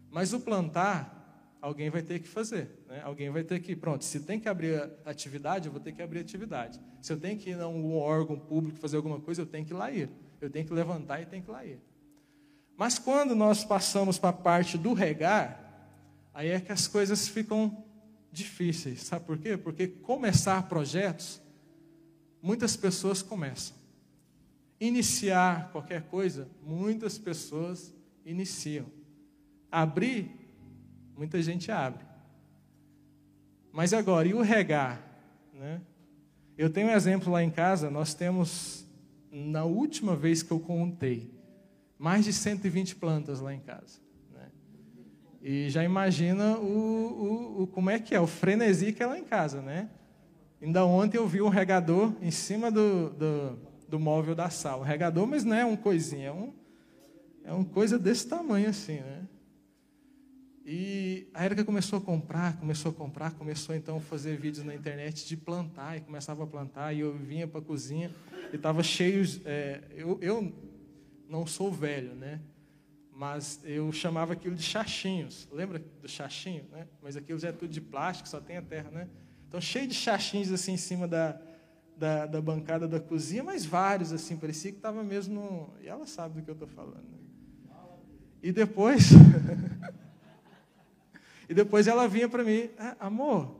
Mas 0.09 0.33
o 0.33 0.39
plantar, 0.39 1.55
alguém 1.61 1.91
vai 1.91 2.01
ter 2.01 2.17
que 2.17 2.27
fazer. 2.27 2.83
Né? 2.87 3.03
Alguém 3.03 3.29
vai 3.29 3.43
ter 3.43 3.59
que, 3.59 3.75
pronto, 3.75 4.03
se 4.03 4.21
tem 4.21 4.39
que 4.39 4.49
abrir 4.49 4.81
atividade, 5.05 5.67
eu 5.67 5.71
vou 5.71 5.79
ter 5.79 5.91
que 5.91 6.01
abrir 6.01 6.21
atividade. 6.21 6.81
Se 7.03 7.13
eu 7.13 7.19
tenho 7.19 7.37
que 7.37 7.51
ir 7.51 7.61
a 7.61 7.67
um 7.67 7.95
órgão 7.95 8.39
público 8.39 8.79
fazer 8.79 8.97
alguma 8.97 9.19
coisa, 9.19 9.43
eu 9.43 9.45
tenho 9.45 9.63
que 9.63 9.73
ir 9.73 9.75
lá 9.75 9.91
ir. 9.91 10.09
Eu 10.41 10.49
tenho 10.49 10.65
que 10.65 10.73
levantar 10.73 11.21
e 11.21 11.27
tenho 11.27 11.43
que 11.43 11.51
ir 11.51 11.53
lá 11.53 11.63
ir. 11.63 11.79
Mas 12.75 12.97
quando 12.97 13.35
nós 13.35 13.63
passamos 13.63 14.17
para 14.17 14.29
a 14.29 14.33
parte 14.33 14.75
do 14.75 14.93
regar, 14.93 15.87
aí 16.33 16.49
é 16.49 16.59
que 16.59 16.71
as 16.71 16.87
coisas 16.87 17.27
ficam 17.27 17.85
difíceis. 18.31 19.03
Sabe 19.03 19.23
por 19.23 19.37
quê? 19.37 19.55
Porque 19.55 19.85
começar 19.87 20.67
projetos, 20.67 21.39
muitas 22.41 22.75
pessoas 22.75 23.21
começam. 23.21 23.84
Iniciar 24.85 25.71
qualquer 25.71 26.03
coisa, 26.03 26.47
muitas 26.63 27.17
pessoas 27.17 27.91
iniciam. 28.23 28.85
Abrir, 29.71 30.29
muita 31.17 31.41
gente 31.41 31.71
abre. 31.71 32.05
Mas 33.71 33.93
agora, 33.93 34.27
e 34.27 34.33
o 34.35 34.41
regar? 34.43 35.01
Né? 35.51 35.81
Eu 36.55 36.69
tenho 36.69 36.87
um 36.87 36.91
exemplo 36.91 37.33
lá 37.33 37.41
em 37.41 37.49
casa, 37.49 37.89
nós 37.89 38.13
temos, 38.13 38.85
na 39.31 39.63
última 39.63 40.15
vez 40.15 40.43
que 40.43 40.51
eu 40.51 40.59
contei, 40.59 41.33
mais 41.97 42.23
de 42.23 42.31
120 42.31 42.95
plantas 42.97 43.39
lá 43.39 43.55
em 43.55 43.59
casa. 43.59 43.99
Né? 44.31 44.51
E 45.41 45.69
já 45.71 45.83
imagina 45.83 46.59
o, 46.59 47.57
o, 47.57 47.61
o, 47.63 47.67
como 47.67 47.89
é 47.89 47.99
que 47.99 48.13
é, 48.13 48.19
o 48.19 48.27
frenesi 48.27 48.93
que 48.93 49.01
é 49.01 49.07
lá 49.07 49.17
em 49.17 49.23
casa, 49.23 49.63
né? 49.63 49.89
Ainda 50.61 50.85
ontem 50.85 51.17
eu 51.17 51.27
vi 51.27 51.41
um 51.41 51.49
regador 51.49 52.13
em 52.21 52.31
cima 52.31 52.71
do, 52.71 53.09
do, 53.09 53.59
do 53.87 53.99
móvel 53.99 54.35
da 54.35 54.49
sala. 54.49 54.81
Um 54.81 54.85
regador, 54.85 55.27
mas 55.27 55.43
não 55.43 55.55
é 55.55 55.65
um 55.65 55.75
coisinha, 55.75 56.27
é 56.27 56.31
um, 56.31 56.53
é 57.43 57.53
uma 57.53 57.65
coisa 57.65 57.97
desse 57.99 58.27
tamanho 58.27 58.69
assim, 58.69 58.99
né? 58.99 59.27
E 60.67 61.27
a 61.31 61.45
Erika 61.45 61.63
começou 61.63 61.99
a 61.99 62.01
comprar, 62.01 62.57
começou 62.57 62.89
a 62.89 62.93
comprar, 62.93 63.31
começou 63.33 63.75
então 63.75 63.97
a 63.97 63.99
fazer 63.99 64.35
vídeos 64.35 64.65
na 64.65 64.73
internet 64.73 65.27
de 65.27 65.37
plantar, 65.37 65.95
e 65.95 66.01
começava 66.01 66.43
a 66.43 66.47
plantar, 66.47 66.91
e 66.91 67.01
eu 67.01 67.15
vinha 67.15 67.47
para 67.47 67.59
a 67.59 67.63
cozinha 67.63 68.11
e 68.51 68.55
estava 68.55 68.81
cheio. 68.81 69.23
É, 69.45 69.83
eu, 69.91 70.17
eu 70.21 70.51
não 71.29 71.45
sou 71.45 71.71
velho, 71.71 72.15
né? 72.15 72.41
Mas 73.13 73.61
eu 73.63 73.91
chamava 73.91 74.33
aquilo 74.33 74.55
de 74.55 74.63
chachinhos. 74.63 75.47
Lembra 75.51 75.79
do 76.01 76.07
chachinho, 76.09 76.65
né? 76.71 76.87
Mas 76.99 77.15
aquilo 77.15 77.37
já 77.37 77.49
é 77.49 77.51
tudo 77.51 77.71
de 77.71 77.79
plástico, 77.79 78.27
só 78.27 78.41
tem 78.41 78.57
a 78.57 78.61
terra, 78.63 78.89
né? 78.89 79.07
Então, 79.47 79.61
cheio 79.61 79.87
de 79.87 79.93
chachinhos 79.93 80.51
assim 80.51 80.73
em 80.73 80.77
cima 80.77 81.07
da, 81.07 81.39
da, 81.97 82.25
da 82.25 82.41
bancada 82.41 82.87
da 82.87 82.99
cozinha, 82.99 83.43
mas 83.43 83.65
vários 83.65 84.11
assim, 84.11 84.37
parecia 84.37 84.71
que 84.71 84.77
estava 84.77 85.03
mesmo 85.03 85.33
no... 85.33 85.83
E 85.83 85.87
ela 85.87 86.05
sabe 86.05 86.35
do 86.35 86.43
que 86.43 86.49
eu 86.49 86.53
estou 86.53 86.67
falando. 86.67 87.05
E 88.41 88.51
depois... 88.51 89.11
e 91.49 91.53
depois 91.53 91.87
ela 91.87 92.07
vinha 92.07 92.27
para 92.27 92.43
mim, 92.43 92.69
ah, 92.77 92.95
amor, 92.99 93.55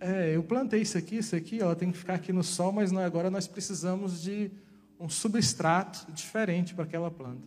é, 0.00 0.34
eu 0.34 0.42
plantei 0.42 0.82
isso 0.82 0.98
aqui, 0.98 1.18
isso 1.18 1.36
aqui, 1.36 1.60
ela 1.60 1.76
tem 1.76 1.92
que 1.92 1.98
ficar 1.98 2.14
aqui 2.14 2.32
no 2.32 2.42
sol, 2.42 2.72
mas 2.72 2.90
não, 2.90 3.02
agora 3.02 3.30
nós 3.30 3.46
precisamos 3.46 4.20
de 4.20 4.50
um 4.98 5.08
substrato 5.08 6.10
diferente 6.12 6.74
para 6.74 6.84
aquela 6.84 7.10
planta. 7.10 7.46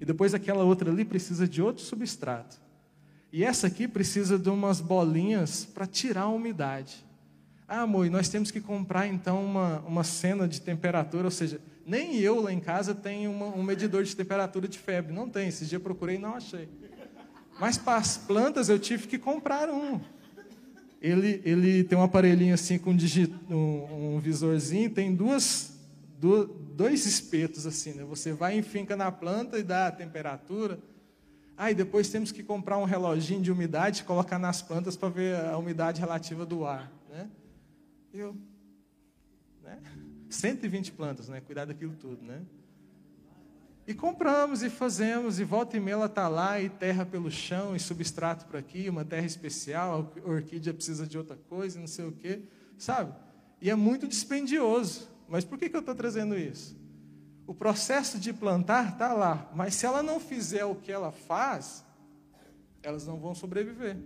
E 0.00 0.04
depois 0.04 0.32
aquela 0.32 0.64
outra 0.64 0.90
ali 0.90 1.04
precisa 1.04 1.46
de 1.46 1.60
outro 1.60 1.84
substrato. 1.84 2.58
E 3.32 3.44
essa 3.44 3.66
aqui 3.66 3.86
precisa 3.86 4.38
de 4.38 4.48
umas 4.48 4.80
bolinhas 4.80 5.66
para 5.66 5.86
tirar 5.86 6.22
a 6.22 6.28
umidade. 6.28 7.04
Ah, 7.70 7.82
amor, 7.82 8.08
nós 8.08 8.30
temos 8.30 8.50
que 8.50 8.62
comprar 8.62 9.06
então 9.06 9.44
uma, 9.44 9.80
uma 9.80 10.02
cena 10.02 10.48
de 10.48 10.58
temperatura, 10.58 11.26
ou 11.26 11.30
seja, 11.30 11.60
nem 11.84 12.16
eu 12.16 12.40
lá 12.40 12.50
em 12.50 12.60
casa 12.60 12.94
tenho 12.94 13.30
uma, 13.30 13.48
um 13.48 13.62
medidor 13.62 14.02
de 14.04 14.16
temperatura 14.16 14.66
de 14.66 14.78
febre. 14.78 15.12
Não 15.12 15.28
tem, 15.28 15.48
esse 15.48 15.66
dia 15.66 15.78
procurei 15.78 16.16
e 16.16 16.18
não 16.18 16.34
achei. 16.34 16.66
Mas 17.60 17.76
para 17.76 17.98
as 17.98 18.16
plantas 18.16 18.70
eu 18.70 18.78
tive 18.78 19.06
que 19.06 19.18
comprar 19.18 19.68
um. 19.68 20.00
Ele, 21.00 21.42
ele 21.44 21.84
tem 21.84 21.98
um 21.98 22.02
aparelhinho 22.02 22.54
assim 22.54 22.78
com 22.78 22.90
um, 22.90 24.14
um, 24.14 24.18
visorzinho, 24.18 24.88
tem 24.88 25.14
duas 25.14 25.78
do, 26.18 26.46
dois 26.46 27.04
espetos 27.04 27.66
assim, 27.66 27.92
né? 27.92 28.04
Você 28.04 28.32
vai 28.32 28.58
e 28.58 28.62
finca 28.62 28.96
na 28.96 29.12
planta 29.12 29.58
e 29.58 29.62
dá 29.62 29.88
a 29.88 29.92
temperatura. 29.92 30.78
Ah, 31.56 31.70
e 31.70 31.74
depois 31.74 32.08
temos 32.08 32.32
que 32.32 32.42
comprar 32.42 32.78
um 32.78 32.84
reloginho 32.84 33.42
de 33.42 33.52
umidade 33.52 34.00
e 34.00 34.04
colocar 34.04 34.38
nas 34.38 34.62
plantas 34.62 34.96
para 34.96 35.10
ver 35.10 35.36
a 35.36 35.58
umidade 35.58 36.00
relativa 36.00 36.46
do 36.46 36.64
ar, 36.64 36.90
né? 37.10 37.28
Eu, 38.12 38.36
né? 39.62 39.80
120 40.30 40.92
plantas, 40.92 41.28
né? 41.28 41.40
Cuidar 41.40 41.64
daquilo 41.64 41.94
tudo, 41.96 42.22
né? 42.22 42.42
E 43.86 43.94
compramos 43.94 44.62
e 44.62 44.68
fazemos, 44.68 45.40
e 45.40 45.44
volta 45.44 45.76
e 45.76 45.80
meia 45.80 45.94
ela 45.94 46.06
está 46.06 46.28
lá, 46.28 46.60
e 46.60 46.68
terra 46.68 47.06
pelo 47.06 47.30
chão, 47.30 47.74
e 47.74 47.80
substrato 47.80 48.44
por 48.44 48.56
aqui, 48.56 48.88
uma 48.88 49.02
terra 49.02 49.24
especial, 49.24 50.12
a 50.24 50.28
orquídea 50.28 50.74
precisa 50.74 51.06
de 51.06 51.16
outra 51.16 51.36
coisa, 51.48 51.80
não 51.80 51.86
sei 51.86 52.04
o 52.04 52.12
quê, 52.12 52.42
sabe? 52.76 53.14
E 53.62 53.70
é 53.70 53.74
muito 53.74 54.06
dispendioso. 54.06 55.08
Mas 55.26 55.44
por 55.44 55.58
que, 55.58 55.68
que 55.68 55.76
eu 55.76 55.80
estou 55.80 55.94
trazendo 55.94 56.38
isso? 56.38 56.78
O 57.46 57.54
processo 57.54 58.18
de 58.18 58.30
plantar 58.30 58.92
está 58.92 59.14
lá, 59.14 59.50
mas 59.54 59.74
se 59.74 59.86
ela 59.86 60.02
não 60.02 60.20
fizer 60.20 60.66
o 60.66 60.74
que 60.74 60.92
ela 60.92 61.10
faz, 61.10 61.82
elas 62.82 63.06
não 63.06 63.18
vão 63.18 63.34
sobreviver. 63.34 63.96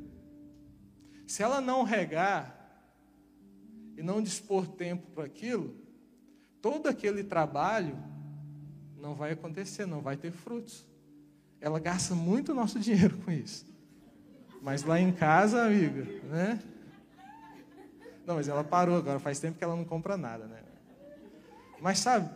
Se 1.27 1.43
ela 1.43 1.61
não 1.61 1.83
regar 1.83 2.62
e 3.97 4.03
não 4.03 4.23
dispor 4.23 4.67
tempo 4.67 5.11
para 5.11 5.25
aquilo, 5.25 5.75
todo 6.61 6.89
aquele 6.89 7.25
trabalho 7.25 7.97
não 8.97 9.15
vai 9.15 9.33
acontecer, 9.33 9.87
não 9.87 10.01
vai 10.01 10.17
ter 10.17 10.31
frutos. 10.31 10.87
Ela 11.61 11.79
gasta 11.79 12.15
muito 12.15 12.55
nosso 12.55 12.79
dinheiro 12.81 13.19
com 13.19 13.31
isso. 13.31 13.67
Mas 14.63 14.85
lá 14.85 15.01
em 15.01 15.13
casa, 15.13 15.65
amiga, 15.65 16.07
né? 16.25 16.63
Não, 18.25 18.37
mas 18.37 18.47
ela 18.47 18.63
parou 18.63 18.97
agora, 18.97 19.19
faz 19.19 19.41
tempo 19.41 19.59
que 19.59 19.65
ela 19.65 19.75
não 19.75 19.85
compra 19.85 20.17
nada, 20.17 20.47
né? 20.47 20.63
Mas 21.81 21.99
sabe, 21.99 22.31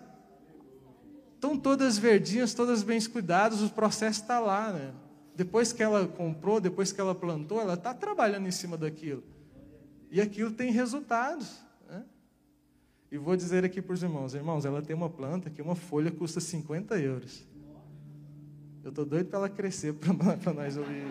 estão 1.34 1.56
todas 1.56 1.96
verdinhas, 1.96 2.52
todas 2.52 2.82
bem 2.82 3.00
cuidadas, 3.08 3.62
o 3.62 3.70
processo 3.70 4.22
está 4.22 4.40
lá, 4.40 4.72
né? 4.72 4.92
Depois 5.36 5.72
que 5.72 5.82
ela 5.82 6.08
comprou, 6.08 6.60
depois 6.60 6.90
que 6.90 7.00
ela 7.00 7.14
plantou, 7.14 7.60
ela 7.60 7.74
está 7.74 7.94
trabalhando 7.94 8.48
em 8.48 8.50
cima 8.50 8.76
daquilo. 8.76 9.22
E 10.16 10.20
aquilo 10.22 10.50
tem 10.50 10.72
resultados. 10.72 11.62
Né? 11.86 12.02
E 13.12 13.18
vou 13.18 13.36
dizer 13.36 13.66
aqui 13.66 13.82
para 13.82 13.92
os 13.92 14.02
irmãos: 14.02 14.32
irmãos, 14.32 14.64
ela 14.64 14.80
tem 14.80 14.96
uma 14.96 15.10
planta 15.10 15.50
que 15.50 15.60
uma 15.60 15.74
folha 15.74 16.10
custa 16.10 16.40
50 16.40 16.98
euros. 16.98 17.46
Eu 18.82 18.88
estou 18.88 19.04
doido 19.04 19.28
para 19.28 19.40
ela 19.40 19.48
crescer 19.50 19.92
para 20.42 20.54
nós 20.54 20.78
ouvir. 20.78 21.04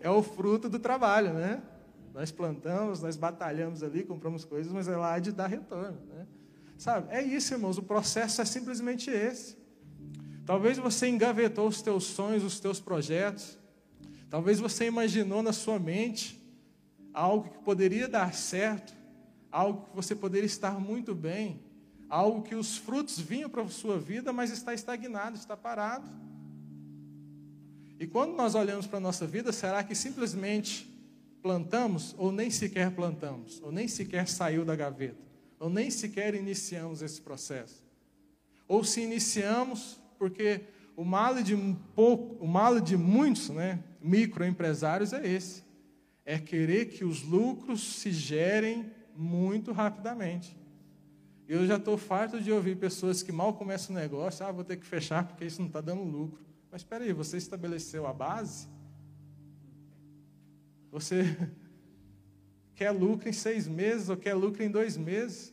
É 0.00 0.08
o 0.08 0.22
fruto 0.22 0.68
do 0.68 0.78
trabalho, 0.78 1.34
né? 1.34 1.60
Nós 2.14 2.30
plantamos, 2.30 3.02
nós 3.02 3.16
batalhamos 3.16 3.82
ali, 3.82 4.04
compramos 4.04 4.44
coisas, 4.44 4.72
mas 4.72 4.86
ela 4.86 5.14
há 5.14 5.18
de 5.18 5.32
dar 5.32 5.48
retorno. 5.48 5.98
Né? 6.10 6.28
Sabe? 6.78 7.12
É 7.12 7.20
isso, 7.20 7.52
irmãos. 7.54 7.76
O 7.76 7.82
processo 7.82 8.40
é 8.40 8.44
simplesmente 8.44 9.10
esse. 9.10 9.56
Talvez 10.46 10.78
você 10.78 11.08
engavetou 11.08 11.66
os 11.66 11.82
teus 11.82 12.04
sonhos, 12.04 12.44
os 12.44 12.60
teus 12.60 12.78
projetos. 12.78 13.58
Talvez 14.30 14.60
você 14.60 14.86
imaginou 14.86 15.42
na 15.42 15.52
sua 15.52 15.80
mente 15.80 16.40
algo 17.12 17.50
que 17.50 17.58
poderia 17.58 18.08
dar 18.08 18.34
certo, 18.34 18.92
algo 19.50 19.86
que 19.86 19.96
você 19.96 20.14
poderia 20.14 20.46
estar 20.46 20.80
muito 20.80 21.14
bem, 21.14 21.60
algo 22.08 22.42
que 22.42 22.54
os 22.54 22.76
frutos 22.76 23.18
vinham 23.18 23.50
para 23.50 23.62
a 23.62 23.68
sua 23.68 23.98
vida, 23.98 24.32
mas 24.32 24.50
está 24.50 24.72
estagnado, 24.72 25.36
está 25.36 25.56
parado. 25.56 26.08
E 27.98 28.06
quando 28.06 28.34
nós 28.34 28.54
olhamos 28.54 28.86
para 28.86 28.98
a 28.98 29.00
nossa 29.00 29.26
vida, 29.26 29.52
será 29.52 29.84
que 29.84 29.94
simplesmente 29.94 30.88
plantamos 31.42 32.14
ou 32.18 32.32
nem 32.32 32.50
sequer 32.50 32.90
plantamos, 32.90 33.60
ou 33.62 33.70
nem 33.70 33.86
sequer 33.86 34.28
saiu 34.28 34.64
da 34.64 34.74
gaveta, 34.74 35.22
ou 35.58 35.68
nem 35.68 35.90
sequer 35.90 36.34
iniciamos 36.34 37.02
esse 37.02 37.20
processo? 37.20 37.84
Ou 38.66 38.82
se 38.82 39.02
iniciamos, 39.02 39.98
porque 40.18 40.62
o 40.96 41.04
mal 41.04 41.42
de 41.42 41.56
pouco, 41.94 42.42
o 42.42 42.48
mal 42.48 42.80
de 42.80 42.96
muitos, 42.96 43.50
né, 43.50 43.82
microempresários 44.00 45.12
é 45.12 45.26
esse 45.26 45.62
é 46.24 46.38
querer 46.38 46.86
que 46.86 47.04
os 47.04 47.22
lucros 47.22 47.82
se 47.82 48.12
gerem 48.12 48.90
muito 49.16 49.72
rapidamente. 49.72 50.56
Eu 51.48 51.66
já 51.66 51.76
estou 51.76 51.98
farto 51.98 52.40
de 52.40 52.50
ouvir 52.50 52.76
pessoas 52.76 53.22
que 53.22 53.32
mal 53.32 53.54
começam 53.54 53.94
o 53.94 53.98
negócio, 53.98 54.46
ah, 54.46 54.52
vou 54.52 54.64
ter 54.64 54.76
que 54.76 54.86
fechar 54.86 55.26
porque 55.26 55.44
isso 55.44 55.60
não 55.60 55.66
está 55.66 55.80
dando 55.80 56.02
lucro. 56.02 56.40
Mas 56.70 56.80
espera 56.80 57.04
aí, 57.04 57.12
você 57.12 57.36
estabeleceu 57.36 58.06
a 58.06 58.12
base? 58.12 58.68
Você 60.90 61.36
quer 62.74 62.90
lucro 62.90 63.28
em 63.28 63.32
seis 63.32 63.66
meses 63.68 64.08
ou 64.08 64.16
quer 64.16 64.34
lucro 64.34 64.62
em 64.62 64.70
dois 64.70 64.96
meses? 64.96 65.52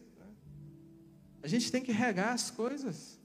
A 1.41 1.47
gente 1.47 1.71
tem 1.71 1.81
que 1.81 1.91
regar 1.91 2.33
as 2.33 2.51
coisas. 2.51 3.19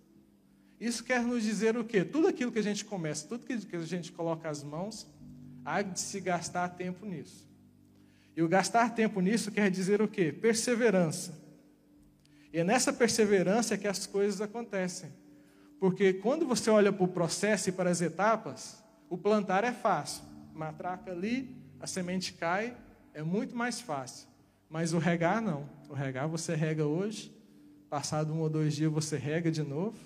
Isso 0.80 1.04
quer 1.04 1.22
nos 1.22 1.42
dizer 1.42 1.76
o 1.76 1.84
quê? 1.84 2.04
Tudo 2.04 2.26
aquilo 2.26 2.50
que 2.50 2.58
a 2.58 2.62
gente 2.62 2.84
começa, 2.84 3.26
tudo 3.26 3.46
que 3.46 3.76
a 3.76 3.80
gente 3.80 4.12
coloca 4.12 4.48
as 4.48 4.62
mãos, 4.62 5.06
há 5.64 5.82
de 5.82 5.98
se 5.98 6.20
gastar 6.20 6.68
tempo 6.70 7.06
nisso. 7.06 7.48
E 8.36 8.42
o 8.42 8.48
gastar 8.48 8.94
tempo 8.94 9.20
nisso 9.20 9.50
quer 9.50 9.70
dizer 9.70 10.02
o 10.02 10.08
quê? 10.08 10.32
Perseverança. 10.32 11.42
E 12.52 12.58
é 12.58 12.64
nessa 12.64 12.92
perseverança 12.92 13.76
que 13.78 13.86
as 13.86 14.06
coisas 14.06 14.40
acontecem. 14.40 15.10
Porque 15.78 16.12
quando 16.14 16.46
você 16.46 16.70
olha 16.70 16.92
para 16.92 17.04
o 17.04 17.08
processo 17.08 17.68
e 17.68 17.72
para 17.72 17.90
as 17.90 18.00
etapas, 18.00 18.82
o 19.08 19.18
plantar 19.18 19.64
é 19.64 19.72
fácil. 19.72 20.24
Matraca 20.52 21.10
ali, 21.10 21.56
a 21.80 21.86
semente 21.86 22.32
cai, 22.32 22.76
é 23.12 23.22
muito 23.22 23.56
mais 23.56 23.80
fácil. 23.80 24.28
Mas 24.68 24.92
o 24.92 24.98
regar 24.98 25.40
não. 25.40 25.68
O 25.88 25.94
regar 25.94 26.28
você 26.28 26.54
rega 26.54 26.86
hoje, 26.86 27.32
passado 27.88 28.32
um 28.32 28.40
ou 28.40 28.48
dois 28.48 28.74
dias 28.74 28.90
você 28.90 29.16
rega 29.16 29.50
de 29.50 29.62
novo, 29.62 29.96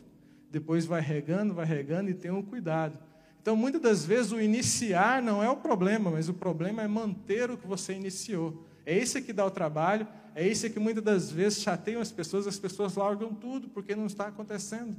depois 0.50 0.84
vai 0.84 1.00
regando, 1.00 1.54
vai 1.54 1.66
regando 1.66 2.10
e 2.10 2.14
tem 2.14 2.30
um 2.30 2.42
cuidado. 2.42 2.98
Então, 3.48 3.56
muitas 3.56 3.80
das 3.80 4.04
vezes, 4.04 4.30
o 4.30 4.38
iniciar 4.38 5.22
não 5.22 5.42
é 5.42 5.48
o 5.48 5.56
problema, 5.56 6.10
mas 6.10 6.28
o 6.28 6.34
problema 6.34 6.82
é 6.82 6.86
manter 6.86 7.50
o 7.50 7.56
que 7.56 7.66
você 7.66 7.94
iniciou. 7.94 8.62
É 8.84 8.94
esse 8.94 9.22
que 9.22 9.32
dá 9.32 9.46
o 9.46 9.50
trabalho, 9.50 10.06
é 10.34 10.46
esse 10.46 10.68
que 10.68 10.78
muitas 10.78 11.02
das 11.02 11.30
vezes 11.30 11.62
chateiam 11.62 12.02
as 12.02 12.12
pessoas, 12.12 12.46
as 12.46 12.58
pessoas 12.58 12.94
largam 12.96 13.32
tudo 13.32 13.66
porque 13.70 13.96
não 13.96 14.04
está 14.04 14.26
acontecendo. 14.26 14.94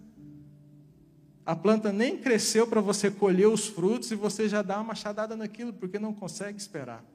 A 1.46 1.56
planta 1.56 1.94
nem 1.94 2.18
cresceu 2.18 2.66
para 2.66 2.82
você 2.82 3.12
colher 3.12 3.48
os 3.48 3.68
frutos 3.68 4.10
e 4.10 4.16
você 4.16 4.50
já 4.50 4.64
dá 4.64 4.78
uma 4.78 4.86
machadada 4.86 5.36
naquilo 5.36 5.72
porque 5.72 6.00
não 6.00 6.12
consegue 6.12 6.58
esperar. 6.58 7.06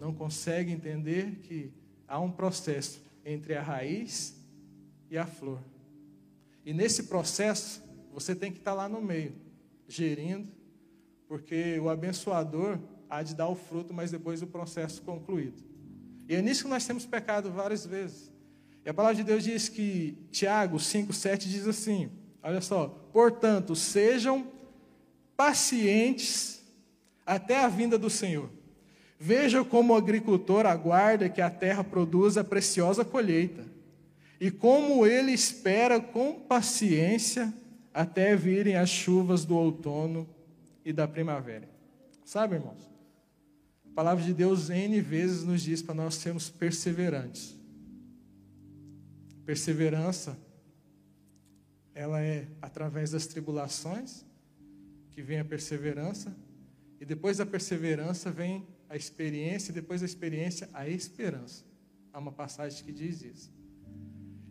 Não 0.00 0.12
consegue 0.12 0.72
entender 0.72 1.42
que 1.44 1.72
há 2.08 2.18
um 2.18 2.32
processo 2.32 3.00
entre 3.24 3.54
a 3.54 3.62
raiz 3.62 4.34
e 5.08 5.16
a 5.16 5.26
flor. 5.26 5.60
E 6.66 6.74
nesse 6.74 7.04
processo, 7.04 7.80
você 8.12 8.34
tem 8.34 8.50
que 8.50 8.58
estar 8.58 8.74
lá 8.74 8.88
no 8.88 9.00
meio 9.00 9.46
gerindo, 9.88 10.46
porque 11.26 11.80
o 11.80 11.88
abençoador 11.88 12.78
há 13.08 13.22
de 13.22 13.34
dar 13.34 13.48
o 13.48 13.56
fruto, 13.56 13.94
mas 13.94 14.10
depois 14.10 14.42
o 14.42 14.46
processo 14.46 15.00
concluído. 15.02 15.62
E 16.28 16.34
é 16.34 16.42
nisso 16.42 16.64
que 16.64 16.70
nós 16.70 16.86
temos 16.86 17.06
pecado 17.06 17.50
várias 17.50 17.86
vezes. 17.86 18.30
E 18.84 18.90
a 18.90 18.94
palavra 18.94 19.16
de 19.16 19.24
Deus 19.24 19.42
diz 19.42 19.68
que, 19.68 20.16
Tiago 20.30 20.76
5,7 20.76 21.38
diz 21.48 21.66
assim: 21.66 22.10
olha 22.42 22.60
só, 22.60 22.88
portanto, 23.12 23.74
sejam 23.74 24.46
pacientes 25.36 26.62
até 27.24 27.64
a 27.64 27.68
vinda 27.68 27.98
do 27.98 28.10
Senhor. 28.10 28.50
Veja 29.18 29.64
como 29.64 29.92
o 29.92 29.96
agricultor 29.96 30.64
aguarda 30.66 31.28
que 31.28 31.40
a 31.40 31.50
terra 31.50 31.82
produza 31.82 32.42
a 32.42 32.44
preciosa 32.44 33.04
colheita, 33.04 33.64
e 34.40 34.50
como 34.50 35.04
ele 35.06 35.32
espera 35.32 35.98
com 35.98 36.34
paciência 36.34 37.52
até 37.98 38.36
virem 38.36 38.76
as 38.76 38.88
chuvas 38.88 39.44
do 39.44 39.56
outono 39.56 40.24
e 40.84 40.92
da 40.92 41.08
primavera. 41.08 41.68
Sabe, 42.24 42.54
irmãos? 42.54 42.88
A 43.90 43.92
palavra 43.92 44.24
de 44.24 44.32
Deus 44.32 44.70
N 44.70 45.00
vezes 45.00 45.42
nos 45.42 45.62
diz 45.62 45.82
para 45.82 45.96
nós 45.96 46.14
sermos 46.14 46.48
perseverantes. 46.48 47.58
Perseverança, 49.44 50.38
ela 51.92 52.22
é 52.22 52.46
através 52.62 53.10
das 53.10 53.26
tribulações 53.26 54.24
que 55.10 55.20
vem 55.20 55.40
a 55.40 55.44
perseverança, 55.44 56.32
e 57.00 57.04
depois 57.04 57.38
da 57.38 57.46
perseverança 57.46 58.30
vem 58.30 58.64
a 58.88 58.94
experiência, 58.94 59.72
e 59.72 59.74
depois 59.74 60.02
da 60.02 60.06
experiência, 60.06 60.70
a 60.72 60.88
esperança. 60.88 61.64
Há 62.12 62.20
uma 62.20 62.30
passagem 62.30 62.84
que 62.84 62.92
diz 62.92 63.22
isso. 63.22 63.57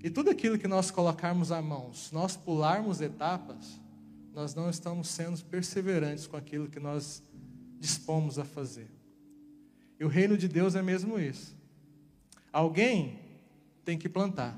E 0.08 0.10
tudo 0.10 0.30
aquilo 0.30 0.58
que 0.58 0.70
nós 0.70 0.90
colocarmos 0.90 1.52
à 1.52 1.62
mão, 1.62 1.92
nós 2.14 2.38
pularmos 2.38 3.02
etapas, 3.02 3.78
nós 4.34 4.56
não 4.56 4.70
estamos 4.70 5.10
sendo 5.10 5.44
perseverantes 5.44 6.26
com 6.26 6.38
aquilo 6.38 6.70
que 6.70 6.80
nós 6.80 7.22
dispomos 7.78 8.40
a 8.40 8.46
fazer. 8.46 8.88
E 10.00 10.06
o 10.06 10.08
reino 10.08 10.38
de 10.38 10.48
Deus 10.48 10.76
é 10.76 10.82
mesmo 10.82 11.20
isso. 11.20 11.58
Alguém 12.54 13.20
tem 13.84 13.98
que 13.98 14.08
plantar. 14.08 14.58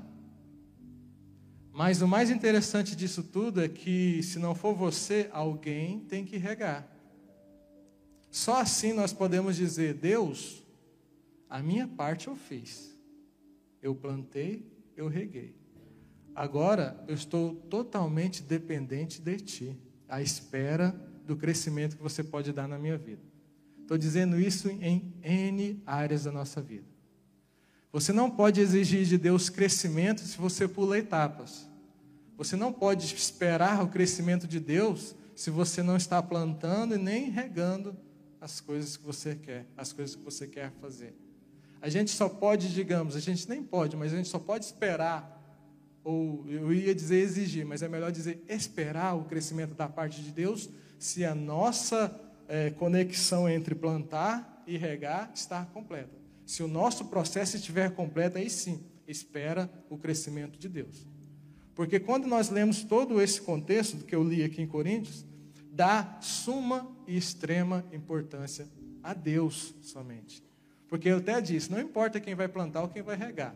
Mas 1.72 2.00
o 2.00 2.06
mais 2.06 2.30
interessante 2.30 2.94
disso 2.94 3.24
tudo 3.24 3.60
é 3.60 3.68
que, 3.68 4.22
se 4.22 4.38
não 4.38 4.54
for 4.54 4.72
você, 4.72 5.28
alguém 5.32 5.98
tem 5.98 6.24
que 6.24 6.36
regar. 6.36 6.88
Só 8.30 8.60
assim 8.60 8.92
nós 8.92 9.12
podemos 9.12 9.56
dizer: 9.56 9.94
Deus, 9.94 10.62
a 11.48 11.60
minha 11.60 11.88
parte 11.88 12.28
eu 12.28 12.36
fiz. 12.36 12.96
Eu 13.82 13.96
plantei, 13.96 14.78
eu 15.00 15.08
reguei. 15.08 15.54
Agora 16.34 17.02
eu 17.08 17.14
estou 17.14 17.54
totalmente 17.54 18.42
dependente 18.42 19.20
de 19.20 19.36
ti, 19.38 19.78
à 20.08 20.20
espera 20.22 20.90
do 21.26 21.36
crescimento 21.36 21.96
que 21.96 22.02
você 22.02 22.22
pode 22.22 22.52
dar 22.52 22.68
na 22.68 22.78
minha 22.78 22.98
vida. 22.98 23.22
Estou 23.80 23.98
dizendo 23.98 24.38
isso 24.38 24.68
em 24.68 25.12
N 25.22 25.82
áreas 25.86 26.24
da 26.24 26.32
nossa 26.32 26.60
vida. 26.60 26.86
Você 27.92 28.12
não 28.12 28.30
pode 28.30 28.60
exigir 28.60 29.04
de 29.04 29.18
Deus 29.18 29.48
crescimento 29.48 30.20
se 30.20 30.36
você 30.38 30.68
pula 30.68 30.98
etapas. 30.98 31.68
Você 32.36 32.54
não 32.54 32.72
pode 32.72 33.12
esperar 33.14 33.82
o 33.82 33.88
crescimento 33.88 34.46
de 34.46 34.60
Deus 34.60 35.14
se 35.34 35.50
você 35.50 35.82
não 35.82 35.96
está 35.96 36.22
plantando 36.22 36.94
e 36.94 36.98
nem 36.98 37.30
regando 37.30 37.96
as 38.40 38.60
coisas 38.60 38.96
que 38.96 39.04
você 39.04 39.34
quer, 39.34 39.66
as 39.76 39.92
coisas 39.92 40.14
que 40.14 40.22
você 40.22 40.46
quer 40.46 40.70
fazer. 40.80 41.14
A 41.80 41.88
gente 41.88 42.10
só 42.10 42.28
pode, 42.28 42.72
digamos, 42.72 43.16
a 43.16 43.20
gente 43.20 43.48
nem 43.48 43.62
pode, 43.62 43.96
mas 43.96 44.12
a 44.12 44.16
gente 44.16 44.28
só 44.28 44.38
pode 44.38 44.64
esperar, 44.64 45.38
ou 46.04 46.44
eu 46.48 46.72
ia 46.72 46.94
dizer 46.94 47.20
exigir, 47.20 47.64
mas 47.64 47.82
é 47.82 47.88
melhor 47.88 48.12
dizer 48.12 48.44
esperar 48.48 49.16
o 49.16 49.24
crescimento 49.24 49.74
da 49.74 49.88
parte 49.88 50.22
de 50.22 50.30
Deus, 50.30 50.68
se 50.98 51.24
a 51.24 51.34
nossa 51.34 52.14
é, 52.48 52.70
conexão 52.70 53.48
entre 53.48 53.74
plantar 53.74 54.62
e 54.66 54.76
regar 54.76 55.30
está 55.34 55.64
completa. 55.64 56.18
Se 56.44 56.62
o 56.62 56.68
nosso 56.68 57.06
processo 57.06 57.56
estiver 57.56 57.94
completo, 57.94 58.36
aí 58.36 58.50
sim, 58.50 58.84
espera 59.06 59.70
o 59.88 59.96
crescimento 59.96 60.58
de 60.58 60.68
Deus. 60.68 61.06
Porque 61.74 61.98
quando 61.98 62.26
nós 62.26 62.50
lemos 62.50 62.82
todo 62.82 63.20
esse 63.22 63.40
contexto 63.40 64.04
que 64.04 64.14
eu 64.14 64.22
li 64.22 64.44
aqui 64.44 64.60
em 64.60 64.66
Coríntios, 64.66 65.24
dá 65.72 66.18
suma 66.20 66.90
e 67.06 67.16
extrema 67.16 67.86
importância 67.92 68.68
a 69.02 69.14
Deus 69.14 69.74
somente. 69.80 70.49
Porque 70.90 71.08
eu 71.08 71.18
até 71.18 71.40
disse, 71.40 71.70
não 71.70 71.80
importa 71.80 72.18
quem 72.18 72.34
vai 72.34 72.48
plantar 72.48 72.82
ou 72.82 72.88
quem 72.88 73.00
vai 73.00 73.16
regar. 73.16 73.54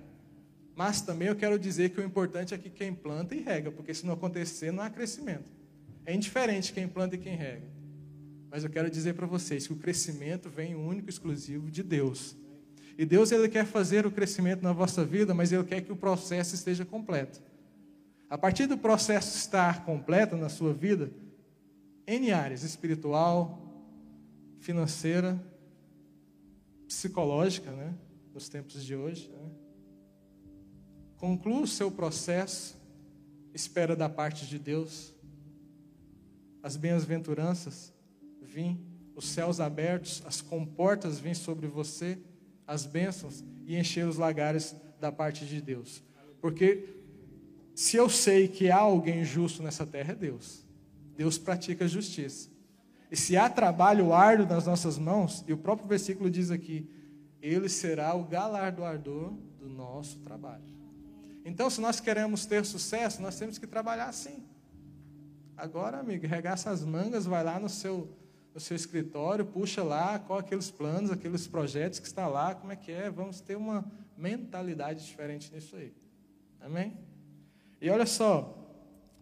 Mas 0.76 1.00
também 1.00 1.26
eu 1.28 1.34
quero 1.34 1.58
dizer 1.58 1.90
que 1.90 2.00
o 2.00 2.04
importante 2.04 2.54
é 2.54 2.58
que 2.58 2.70
quem 2.70 2.94
planta 2.94 3.34
e 3.34 3.40
rega, 3.40 3.72
porque 3.72 3.92
se 3.92 4.06
não 4.06 4.14
acontecer, 4.14 4.72
não 4.72 4.84
há 4.84 4.88
crescimento. 4.88 5.50
É 6.06 6.14
indiferente 6.14 6.72
quem 6.72 6.86
planta 6.86 7.16
e 7.16 7.18
quem 7.18 7.36
rega. 7.36 7.66
Mas 8.50 8.62
eu 8.62 8.70
quero 8.70 8.88
dizer 8.88 9.14
para 9.14 9.26
vocês 9.26 9.66
que 9.66 9.72
o 9.72 9.76
crescimento 9.76 10.48
vem 10.48 10.76
único 10.76 11.08
e 11.08 11.10
exclusivo 11.10 11.70
de 11.72 11.82
Deus. 11.82 12.36
E 12.96 13.04
Deus 13.04 13.32
ele 13.32 13.48
quer 13.48 13.66
fazer 13.66 14.06
o 14.06 14.12
crescimento 14.12 14.62
na 14.62 14.72
vossa 14.72 15.04
vida, 15.04 15.34
mas 15.34 15.50
ele 15.50 15.64
quer 15.64 15.80
que 15.80 15.90
o 15.90 15.96
processo 15.96 16.54
esteja 16.54 16.84
completo. 16.84 17.42
A 18.30 18.38
partir 18.38 18.66
do 18.66 18.78
processo 18.78 19.36
estar 19.36 19.84
completo 19.84 20.36
na 20.36 20.48
sua 20.48 20.72
vida, 20.72 21.10
em 22.06 22.30
áreas, 22.30 22.62
espiritual, 22.62 23.60
financeira, 24.60 25.40
psicológica, 26.94 27.70
né? 27.72 27.92
nos 28.32 28.48
tempos 28.48 28.84
de 28.84 28.94
hoje. 28.94 29.28
Né? 29.28 29.50
Conclua 31.16 31.62
o 31.62 31.66
seu 31.66 31.90
processo, 31.90 32.76
espera 33.52 33.96
da 33.96 34.08
parte 34.08 34.46
de 34.46 34.58
Deus, 34.58 35.12
as 36.62 36.76
bem-aventuranças 36.76 37.92
vêm, 38.40 38.80
os 39.14 39.26
céus 39.26 39.60
abertos, 39.60 40.22
as 40.24 40.40
comportas 40.40 41.18
vêm 41.18 41.34
sobre 41.34 41.66
você, 41.66 42.18
as 42.66 42.86
bênçãos 42.86 43.44
e 43.66 43.76
encher 43.76 44.06
os 44.06 44.16
lagares 44.16 44.74
da 45.00 45.12
parte 45.12 45.44
de 45.44 45.60
Deus. 45.60 46.02
Porque 46.40 46.88
se 47.74 47.96
eu 47.96 48.08
sei 48.08 48.48
que 48.48 48.70
há 48.70 48.78
alguém 48.78 49.24
justo 49.24 49.62
nessa 49.62 49.84
terra, 49.84 50.12
é 50.12 50.16
Deus. 50.16 50.64
Deus 51.16 51.38
pratica 51.38 51.86
justiça. 51.86 52.48
E 53.14 53.16
se 53.16 53.36
há 53.36 53.48
trabalho 53.48 54.12
árduo 54.12 54.44
nas 54.44 54.66
nossas 54.66 54.98
mãos, 54.98 55.44
e 55.46 55.52
o 55.52 55.56
próprio 55.56 55.86
versículo 55.86 56.28
diz 56.28 56.50
aqui, 56.50 56.90
ele 57.40 57.68
será 57.68 58.12
o 58.12 58.24
galardoador 58.24 59.34
do 59.56 59.68
nosso 59.68 60.18
trabalho. 60.18 60.64
Então, 61.44 61.70
se 61.70 61.80
nós 61.80 62.00
queremos 62.00 62.44
ter 62.44 62.64
sucesso, 62.64 63.22
nós 63.22 63.38
temos 63.38 63.56
que 63.56 63.68
trabalhar 63.68 64.06
assim. 64.06 64.42
Agora, 65.56 66.00
amigo, 66.00 66.26
regaça 66.26 66.70
as 66.70 66.84
mangas, 66.84 67.24
vai 67.24 67.44
lá 67.44 67.60
no 67.60 67.68
seu, 67.68 68.08
no 68.52 68.58
seu 68.58 68.74
escritório, 68.74 69.46
puxa 69.46 69.84
lá 69.84 70.18
qual 70.18 70.40
aqueles 70.40 70.68
planos, 70.72 71.12
aqueles 71.12 71.46
projetos 71.46 72.00
que 72.00 72.08
está 72.08 72.26
lá, 72.26 72.52
como 72.52 72.72
é 72.72 72.76
que 72.76 72.90
é, 72.90 73.08
vamos 73.10 73.40
ter 73.40 73.54
uma 73.54 73.84
mentalidade 74.18 75.06
diferente 75.06 75.54
nisso 75.54 75.76
aí. 75.76 75.94
Amém? 76.60 76.98
E 77.80 77.88
olha 77.88 78.06
só, 78.06 78.58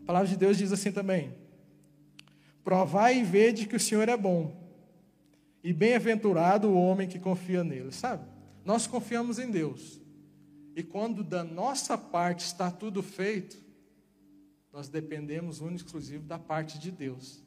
a 0.02 0.06
palavra 0.06 0.28
de 0.28 0.36
Deus 0.38 0.56
diz 0.56 0.72
assim 0.72 0.90
também: 0.90 1.41
Provai 2.64 3.18
e 3.18 3.24
vede 3.24 3.66
que 3.66 3.76
o 3.76 3.80
Senhor 3.80 4.08
é 4.08 4.16
bom, 4.16 4.56
e 5.62 5.72
bem-aventurado 5.72 6.68
o 6.68 6.76
homem 6.76 7.08
que 7.08 7.18
confia 7.18 7.62
nele. 7.62 7.92
Sabe? 7.92 8.24
Nós 8.64 8.86
confiamos 8.86 9.38
em 9.38 9.50
Deus, 9.50 10.00
e 10.74 10.82
quando 10.82 11.22
da 11.22 11.44
nossa 11.44 11.98
parte 11.98 12.44
está 12.44 12.70
tudo 12.70 13.02
feito, 13.02 13.62
nós 14.72 14.88
dependemos 14.88 15.60
único 15.60 15.74
e 15.74 15.84
exclusivo 15.84 16.24
da 16.24 16.38
parte 16.38 16.78
de 16.78 16.90
Deus. 16.90 17.42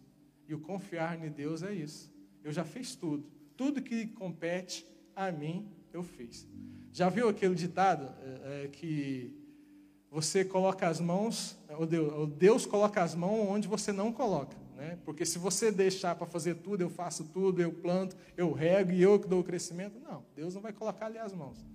E 0.47 0.53
o 0.53 0.59
confiar 0.59 1.25
em 1.25 1.31
Deus 1.31 1.63
é 1.63 1.73
isso. 1.73 2.13
Eu 2.43 2.51
já 2.51 2.63
fiz 2.63 2.95
tudo. 2.95 3.25
Tudo 3.57 3.81
que 3.81 4.05
compete 4.07 4.85
a 5.15 5.31
mim, 5.31 5.67
eu 5.91 6.03
fiz. 6.03 6.47
Já 6.93 7.09
viu 7.09 7.27
aquele 7.27 7.55
ditado 7.55 8.13
é, 8.21 8.65
é, 8.65 8.67
que 8.67 9.35
você 10.11 10.45
coloca 10.45 10.87
as 10.87 10.99
mãos, 10.99 11.57
ou 11.77 11.85
Deus, 11.85 12.13
ou 12.13 12.27
Deus 12.27 12.65
coloca 12.65 13.01
as 13.01 13.15
mãos 13.15 13.49
onde 13.49 13.67
você 13.67 13.91
não 13.91 14.13
coloca. 14.13 14.55
Né? 14.75 14.99
Porque 15.05 15.25
se 15.25 15.37
você 15.37 15.71
deixar 15.71 16.15
para 16.15 16.27
fazer 16.27 16.55
tudo, 16.55 16.81
eu 16.81 16.89
faço 16.89 17.23
tudo, 17.25 17.61
eu 17.61 17.71
planto, 17.71 18.15
eu 18.35 18.51
rego 18.51 18.91
e 18.91 19.01
eu 19.01 19.17
que 19.17 19.27
dou 19.27 19.39
o 19.39 19.43
crescimento, 19.43 19.99
não, 19.99 20.23
Deus 20.35 20.53
não 20.53 20.61
vai 20.61 20.73
colocar 20.73 21.05
ali 21.05 21.17
as 21.17 21.33
mãos. 21.33 21.65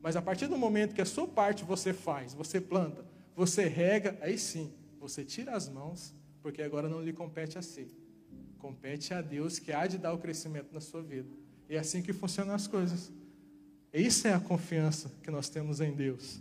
Mas 0.00 0.16
a 0.16 0.22
partir 0.22 0.46
do 0.46 0.56
momento 0.56 0.94
que 0.94 1.02
a 1.02 1.06
sua 1.06 1.26
parte 1.26 1.64
você 1.64 1.92
faz, 1.92 2.32
você 2.32 2.60
planta, 2.60 3.04
você 3.34 3.66
rega, 3.66 4.16
aí 4.20 4.38
sim, 4.38 4.72
você 5.00 5.24
tira 5.24 5.56
as 5.56 5.68
mãos, 5.68 6.14
porque 6.42 6.62
agora 6.62 6.88
não 6.88 7.02
lhe 7.02 7.12
compete 7.12 7.58
a 7.58 7.62
si. 7.62 7.88
Compete 8.58 9.12
a 9.12 9.20
Deus 9.20 9.58
que 9.58 9.72
há 9.72 9.86
de 9.86 9.98
dar 9.98 10.12
o 10.12 10.18
crescimento 10.18 10.72
na 10.72 10.80
sua 10.80 11.02
vida. 11.02 11.28
E 11.68 11.74
é 11.74 11.78
assim 11.78 12.02
que 12.02 12.12
funcionam 12.12 12.54
as 12.54 12.66
coisas. 12.66 13.10
Isso 13.92 14.28
é 14.28 14.34
a 14.34 14.40
confiança 14.40 15.10
que 15.22 15.30
nós 15.30 15.48
temos 15.48 15.80
em 15.80 15.92
Deus. 15.92 16.40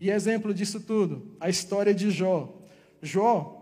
E 0.00 0.10
exemplo 0.10 0.52
disso 0.52 0.80
tudo, 0.80 1.34
a 1.40 1.48
história 1.48 1.94
de 1.94 2.10
Jó. 2.10 2.62
Jó, 3.02 3.55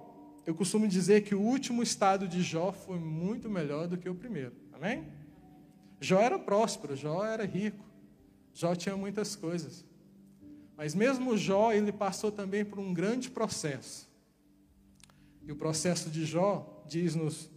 eu 0.47 0.55
costumo 0.55 0.87
dizer 0.87 1.23
que 1.23 1.35
o 1.35 1.41
último 1.41 1.83
estado 1.83 2.29
de 2.29 2.43
Jó 2.43 2.73
foi 2.73 2.99
muito 2.99 3.49
melhor 3.49 3.89
do 3.89 3.97
que 3.97 4.09
o 4.09 4.15
primeiro. 4.15 4.53
Amém? 4.73 5.07
Jó 6.01 6.21
era 6.21 6.39
próspero, 6.39 6.95
Jó 6.95 7.25
era 7.25 7.45
rico. 7.45 7.85
Jó 8.53 8.75
tinha 8.75 8.97
muitas 8.97 9.35
coisas. 9.35 9.85
Mas 10.77 10.95
mesmo 10.95 11.37
Jó, 11.37 11.73
ele 11.73 11.93
passou 11.93 12.31
também 12.31 12.65
por 12.65 12.79
um 12.79 12.93
grande 12.93 13.31
processo. 13.31 14.09
E 15.43 15.51
o 15.51 15.57
processo 15.57 16.11
de 16.11 16.25
Jó 16.27 16.85
diz-nos, 16.87 17.51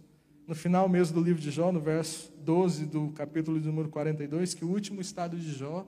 no 0.46 0.54
final 0.54 0.88
mesmo 0.88 1.14
do 1.14 1.22
livro 1.22 1.42
de 1.42 1.50
Jó, 1.50 1.70
no 1.70 1.80
verso 1.80 2.32
12 2.38 2.86
do 2.86 3.10
capítulo 3.10 3.58
número 3.60 3.88
42, 3.88 4.54
que 4.54 4.64
o 4.64 4.68
último 4.68 5.00
estado 5.00 5.36
de 5.36 5.52
Jó 5.52 5.86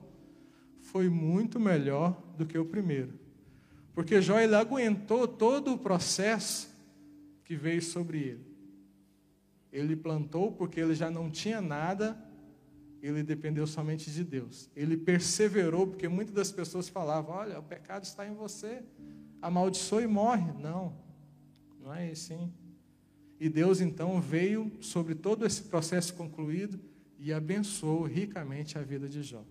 foi 0.81 1.09
muito 1.09 1.59
melhor 1.59 2.21
do 2.37 2.45
que 2.45 2.57
o 2.57 2.65
primeiro. 2.65 3.19
Porque 3.93 4.21
Jó 4.21 4.39
ele 4.39 4.55
aguentou 4.55 5.27
todo 5.27 5.73
o 5.73 5.77
processo 5.77 6.70
que 7.51 7.57
veio 7.57 7.81
sobre 7.81 8.17
ele. 8.19 8.45
Ele 9.73 9.93
plantou 9.93 10.53
porque 10.53 10.79
ele 10.79 10.95
já 10.95 11.11
não 11.11 11.29
tinha 11.29 11.59
nada, 11.59 12.17
ele 13.03 13.21
dependeu 13.23 13.67
somente 13.67 14.09
de 14.09 14.23
Deus. 14.23 14.69
Ele 14.73 14.95
perseverou 14.95 15.85
porque 15.85 16.07
muitas 16.07 16.33
das 16.33 16.49
pessoas 16.49 16.87
falavam: 16.87 17.35
"Olha, 17.35 17.59
o 17.59 17.63
pecado 17.63 18.05
está 18.05 18.25
em 18.25 18.33
você, 18.33 18.81
amaldiçoa 19.41 20.01
e 20.01 20.07
morre". 20.07 20.53
Não. 20.61 20.95
Não 21.83 21.93
é 21.93 22.11
assim. 22.11 22.53
E 23.37 23.49
Deus 23.49 23.81
então 23.81 24.21
veio 24.21 24.71
sobre 24.79 25.13
todo 25.13 25.45
esse 25.45 25.63
processo 25.63 26.13
concluído 26.13 26.79
e 27.19 27.33
abençoou 27.33 28.03
ricamente 28.03 28.77
a 28.77 28.81
vida 28.81 29.09
de 29.09 29.21
Jó 29.21 29.43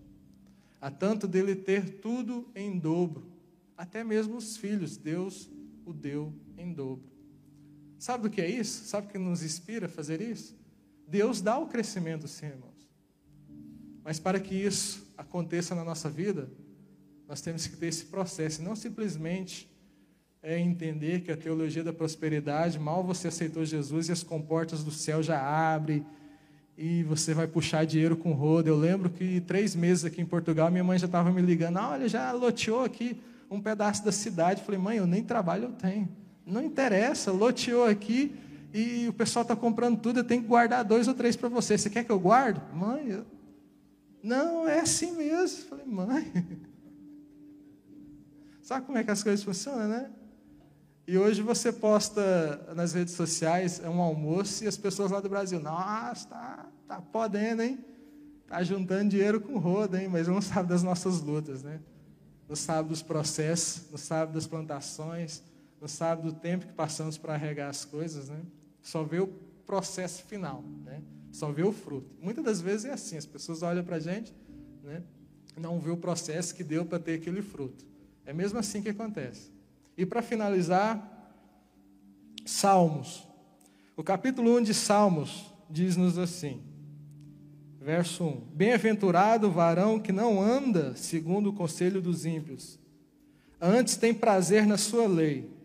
a 0.79 0.89
tanto 0.89 1.27
dele 1.27 1.53
ter 1.53 1.99
tudo 1.99 2.49
em 2.55 2.79
dobro, 2.79 3.31
até 3.77 4.03
mesmo 4.03 4.37
os 4.37 4.57
filhos, 4.57 4.97
Deus 4.97 5.47
o 5.85 5.93
deu 5.93 6.33
em 6.57 6.73
dobro. 6.73 7.10
Sabe 8.01 8.25
o 8.25 8.31
que 8.31 8.41
é 8.41 8.49
isso? 8.49 8.85
Sabe 8.85 9.05
o 9.05 9.09
que 9.11 9.19
nos 9.19 9.43
inspira 9.43 9.85
a 9.85 9.89
fazer 9.89 10.21
isso? 10.21 10.57
Deus 11.07 11.39
dá 11.39 11.59
o 11.59 11.67
crescimento, 11.67 12.27
sim, 12.27 12.47
irmãos. 12.47 12.89
Mas 14.03 14.19
para 14.19 14.39
que 14.39 14.55
isso 14.55 15.05
aconteça 15.15 15.75
na 15.75 15.83
nossa 15.83 16.09
vida, 16.09 16.49
nós 17.27 17.41
temos 17.41 17.67
que 17.67 17.77
ter 17.77 17.85
esse 17.85 18.05
processo, 18.05 18.63
não 18.63 18.75
simplesmente 18.75 19.69
é 20.41 20.57
entender 20.57 21.21
que 21.21 21.31
a 21.31 21.37
teologia 21.37 21.83
da 21.83 21.93
prosperidade, 21.93 22.79
mal 22.79 23.03
você 23.03 23.27
aceitou 23.27 23.63
Jesus 23.63 24.09
e 24.09 24.11
as 24.11 24.23
comportas 24.23 24.83
do 24.83 24.89
céu 24.89 25.21
já 25.21 25.39
abrem, 25.39 26.03
e 26.75 27.03
você 27.03 27.35
vai 27.35 27.45
puxar 27.45 27.85
dinheiro 27.85 28.17
com 28.17 28.31
roda. 28.31 28.67
Eu 28.67 28.79
lembro 28.79 29.11
que 29.11 29.41
três 29.41 29.75
meses 29.75 30.05
aqui 30.05 30.19
em 30.19 30.25
Portugal, 30.25 30.71
minha 30.71 30.83
mãe 30.83 30.97
já 30.97 31.05
estava 31.05 31.31
me 31.31 31.41
ligando, 31.43 31.77
ah, 31.77 31.91
olha, 31.91 32.09
já 32.09 32.31
loteou 32.31 32.83
aqui 32.83 33.21
um 33.47 33.61
pedaço 33.61 34.03
da 34.03 34.11
cidade. 34.11 34.61
Eu 34.61 34.65
falei, 34.65 34.81
mãe, 34.81 34.97
eu 34.97 35.05
nem 35.05 35.23
trabalho 35.23 35.65
eu 35.65 35.73
tenho. 35.73 36.20
Não 36.45 36.63
interessa, 36.63 37.31
loteou 37.31 37.85
aqui 37.85 38.35
e 38.73 39.07
o 39.07 39.13
pessoal 39.13 39.43
está 39.43 39.55
comprando 39.55 39.99
tudo, 39.99 40.19
eu 40.19 40.23
tenho 40.23 40.41
que 40.41 40.47
guardar 40.47 40.83
dois 40.83 41.07
ou 41.07 41.13
três 41.13 41.35
para 41.35 41.49
você. 41.49 41.77
Você 41.77 41.89
quer 41.89 42.03
que 42.03 42.11
eu 42.11 42.19
guarde? 42.19 42.61
Mãe, 42.73 43.09
eu... 43.09 43.25
não, 44.23 44.67
é 44.67 44.79
assim 44.79 45.11
mesmo. 45.11 45.65
Falei, 45.65 45.85
mãe. 45.85 46.31
Sabe 48.61 48.85
como 48.85 48.97
é 48.97 49.03
que 49.03 49.11
as 49.11 49.21
coisas 49.21 49.43
funcionam, 49.43 49.87
né? 49.87 50.09
E 51.07 51.17
hoje 51.17 51.41
você 51.41 51.73
posta 51.73 52.73
nas 52.75 52.93
redes 52.93 53.15
sociais 53.15 53.81
é 53.83 53.89
um 53.89 53.99
almoço 53.99 54.63
e 54.63 54.67
as 54.67 54.77
pessoas 54.77 55.11
lá 55.11 55.19
do 55.19 55.27
Brasil, 55.27 55.59
nossa, 55.59 56.27
tá, 56.27 56.69
tá 56.87 57.01
podendo, 57.01 57.63
hein? 57.63 57.83
Tá 58.47 58.63
juntando 58.63 59.09
dinheiro 59.09 59.41
com 59.41 59.57
roda, 59.57 60.01
hein? 60.01 60.07
Mas 60.07 60.27
não 60.27 60.41
sabe 60.41 60.69
das 60.69 60.83
nossas 60.83 61.19
lutas, 61.19 61.63
né? 61.63 61.81
Não 62.47 62.55
sabe 62.55 62.89
dos 62.89 63.01
processos, 63.01 63.89
não 63.89 63.97
sabe 63.97 64.33
das 64.33 64.47
plantações, 64.47 65.43
não 65.81 65.87
sabe 65.87 66.21
do 66.21 66.31
tempo 66.31 66.67
que 66.67 66.73
passamos 66.73 67.17
para 67.17 67.35
regar 67.35 67.67
as 67.67 67.83
coisas, 67.83 68.29
né? 68.29 68.39
Só 68.83 69.03
vê 69.03 69.19
o 69.19 69.27
processo 69.65 70.23
final, 70.25 70.63
né? 70.85 71.01
Só 71.31 71.51
vê 71.51 71.63
o 71.63 71.71
fruto. 71.71 72.15
Muitas 72.21 72.43
das 72.45 72.61
vezes 72.61 72.85
é 72.85 72.93
assim, 72.93 73.17
as 73.17 73.25
pessoas 73.25 73.63
olham 73.63 73.83
para 73.83 73.95
a 73.95 73.99
gente, 73.99 74.31
né? 74.83 75.01
Não 75.57 75.79
vê 75.79 75.89
o 75.89 75.97
processo 75.97 76.53
que 76.53 76.63
deu 76.63 76.85
para 76.85 76.99
ter 76.99 77.15
aquele 77.15 77.41
fruto. 77.41 77.83
É 78.25 78.31
mesmo 78.31 78.59
assim 78.59 78.79
que 78.81 78.89
acontece. 78.89 79.51
E 79.97 80.05
para 80.05 80.21
finalizar, 80.21 81.07
Salmos. 82.45 83.27
O 83.97 84.03
capítulo 84.03 84.55
1 84.57 84.63
de 84.63 84.73
Salmos 84.75 85.51
diz-nos 85.67 86.17
assim, 86.17 86.61
verso 87.79 88.23
1: 88.23 88.41
Bem-aventurado 88.53 89.47
o 89.47 89.51
varão 89.51 89.99
que 89.99 90.11
não 90.11 90.39
anda 90.41 90.95
segundo 90.95 91.49
o 91.49 91.53
conselho 91.53 92.01
dos 92.01 92.25
ímpios, 92.25 92.79
antes 93.59 93.95
tem 93.95 94.13
prazer 94.13 94.67
na 94.67 94.77
sua 94.77 95.07
lei. 95.07 95.60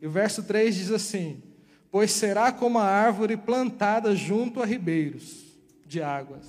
E 0.00 0.06
o 0.06 0.10
verso 0.10 0.42
3 0.42 0.74
diz 0.74 0.90
assim: 0.90 1.42
Pois 1.90 2.12
será 2.12 2.52
como 2.52 2.78
a 2.78 2.84
árvore 2.84 3.36
plantada 3.36 4.14
junto 4.14 4.62
a 4.62 4.66
ribeiros 4.66 5.44
de 5.86 6.02
águas, 6.02 6.46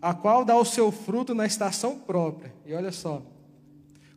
a 0.00 0.14
qual 0.14 0.44
dá 0.44 0.56
o 0.56 0.64
seu 0.64 0.90
fruto 0.90 1.34
na 1.34 1.46
estação 1.46 1.98
própria. 1.98 2.52
E 2.64 2.74
olha 2.74 2.92
só, 2.92 3.22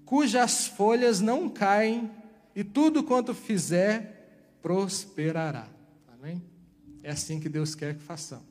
cujas 0.06 0.68
folhas 0.68 1.20
não 1.20 1.50
caem 1.50 2.10
e 2.56 2.64
tudo 2.64 3.04
quanto 3.04 3.34
fizer 3.34 4.58
prosperará. 4.62 5.68
Amém? 6.08 6.42
É 7.04 7.12
assim 7.12 7.40
que 7.40 7.50
Deus 7.50 7.76
quer 7.76 7.96
que 7.96 8.04
façamos. 8.04 8.50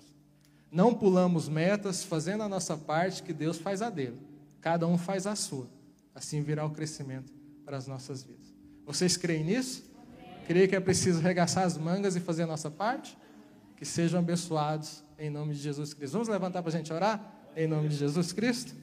Não 0.71 0.95
pulamos 0.95 1.49
metas, 1.49 2.05
fazendo 2.05 2.43
a 2.43 2.49
nossa 2.49 2.77
parte, 2.77 3.23
que 3.23 3.33
Deus 3.33 3.59
faz 3.59 3.81
a 3.81 3.89
dele. 3.89 4.19
Cada 4.61 4.87
um 4.87 4.99
faz 4.99 5.27
a 5.27 5.35
sua. 5.35 5.67
Assim 6.15 6.43
virá 6.43 6.65
o 6.65 6.71
crescimento 6.71 7.33
para 7.65 7.77
as 7.77 7.87
nossas 7.87 8.23
vidas. 8.23 8.55
Vocês 8.85 9.17
creem 9.17 9.45
nisso? 9.45 9.88
Creem 10.49 10.67
que 10.67 10.75
é 10.75 10.81
preciso 10.81 11.21
regaçar 11.21 11.65
as 11.65 11.77
mangas 11.77 12.17
e 12.17 12.21
fazer 12.21 12.45
a 12.45 12.47
nossa 12.47 12.71
parte? 12.71 13.15
Que 13.77 13.85
sejam 13.85 14.19
abençoados 14.19 15.05
em 15.19 15.29
nome 15.29 15.53
de 15.53 15.61
Jesus 15.61 15.93
Cristo. 15.93 16.15
Vamos 16.15 16.27
levantar 16.27 16.63
para 16.63 16.71
a 16.71 16.73
gente 16.73 16.91
orar? 16.91 17.21
Em 17.55 17.67
nome 17.67 17.87
de 17.91 17.97
Jesus 17.97 18.33
Cristo? 18.33 18.75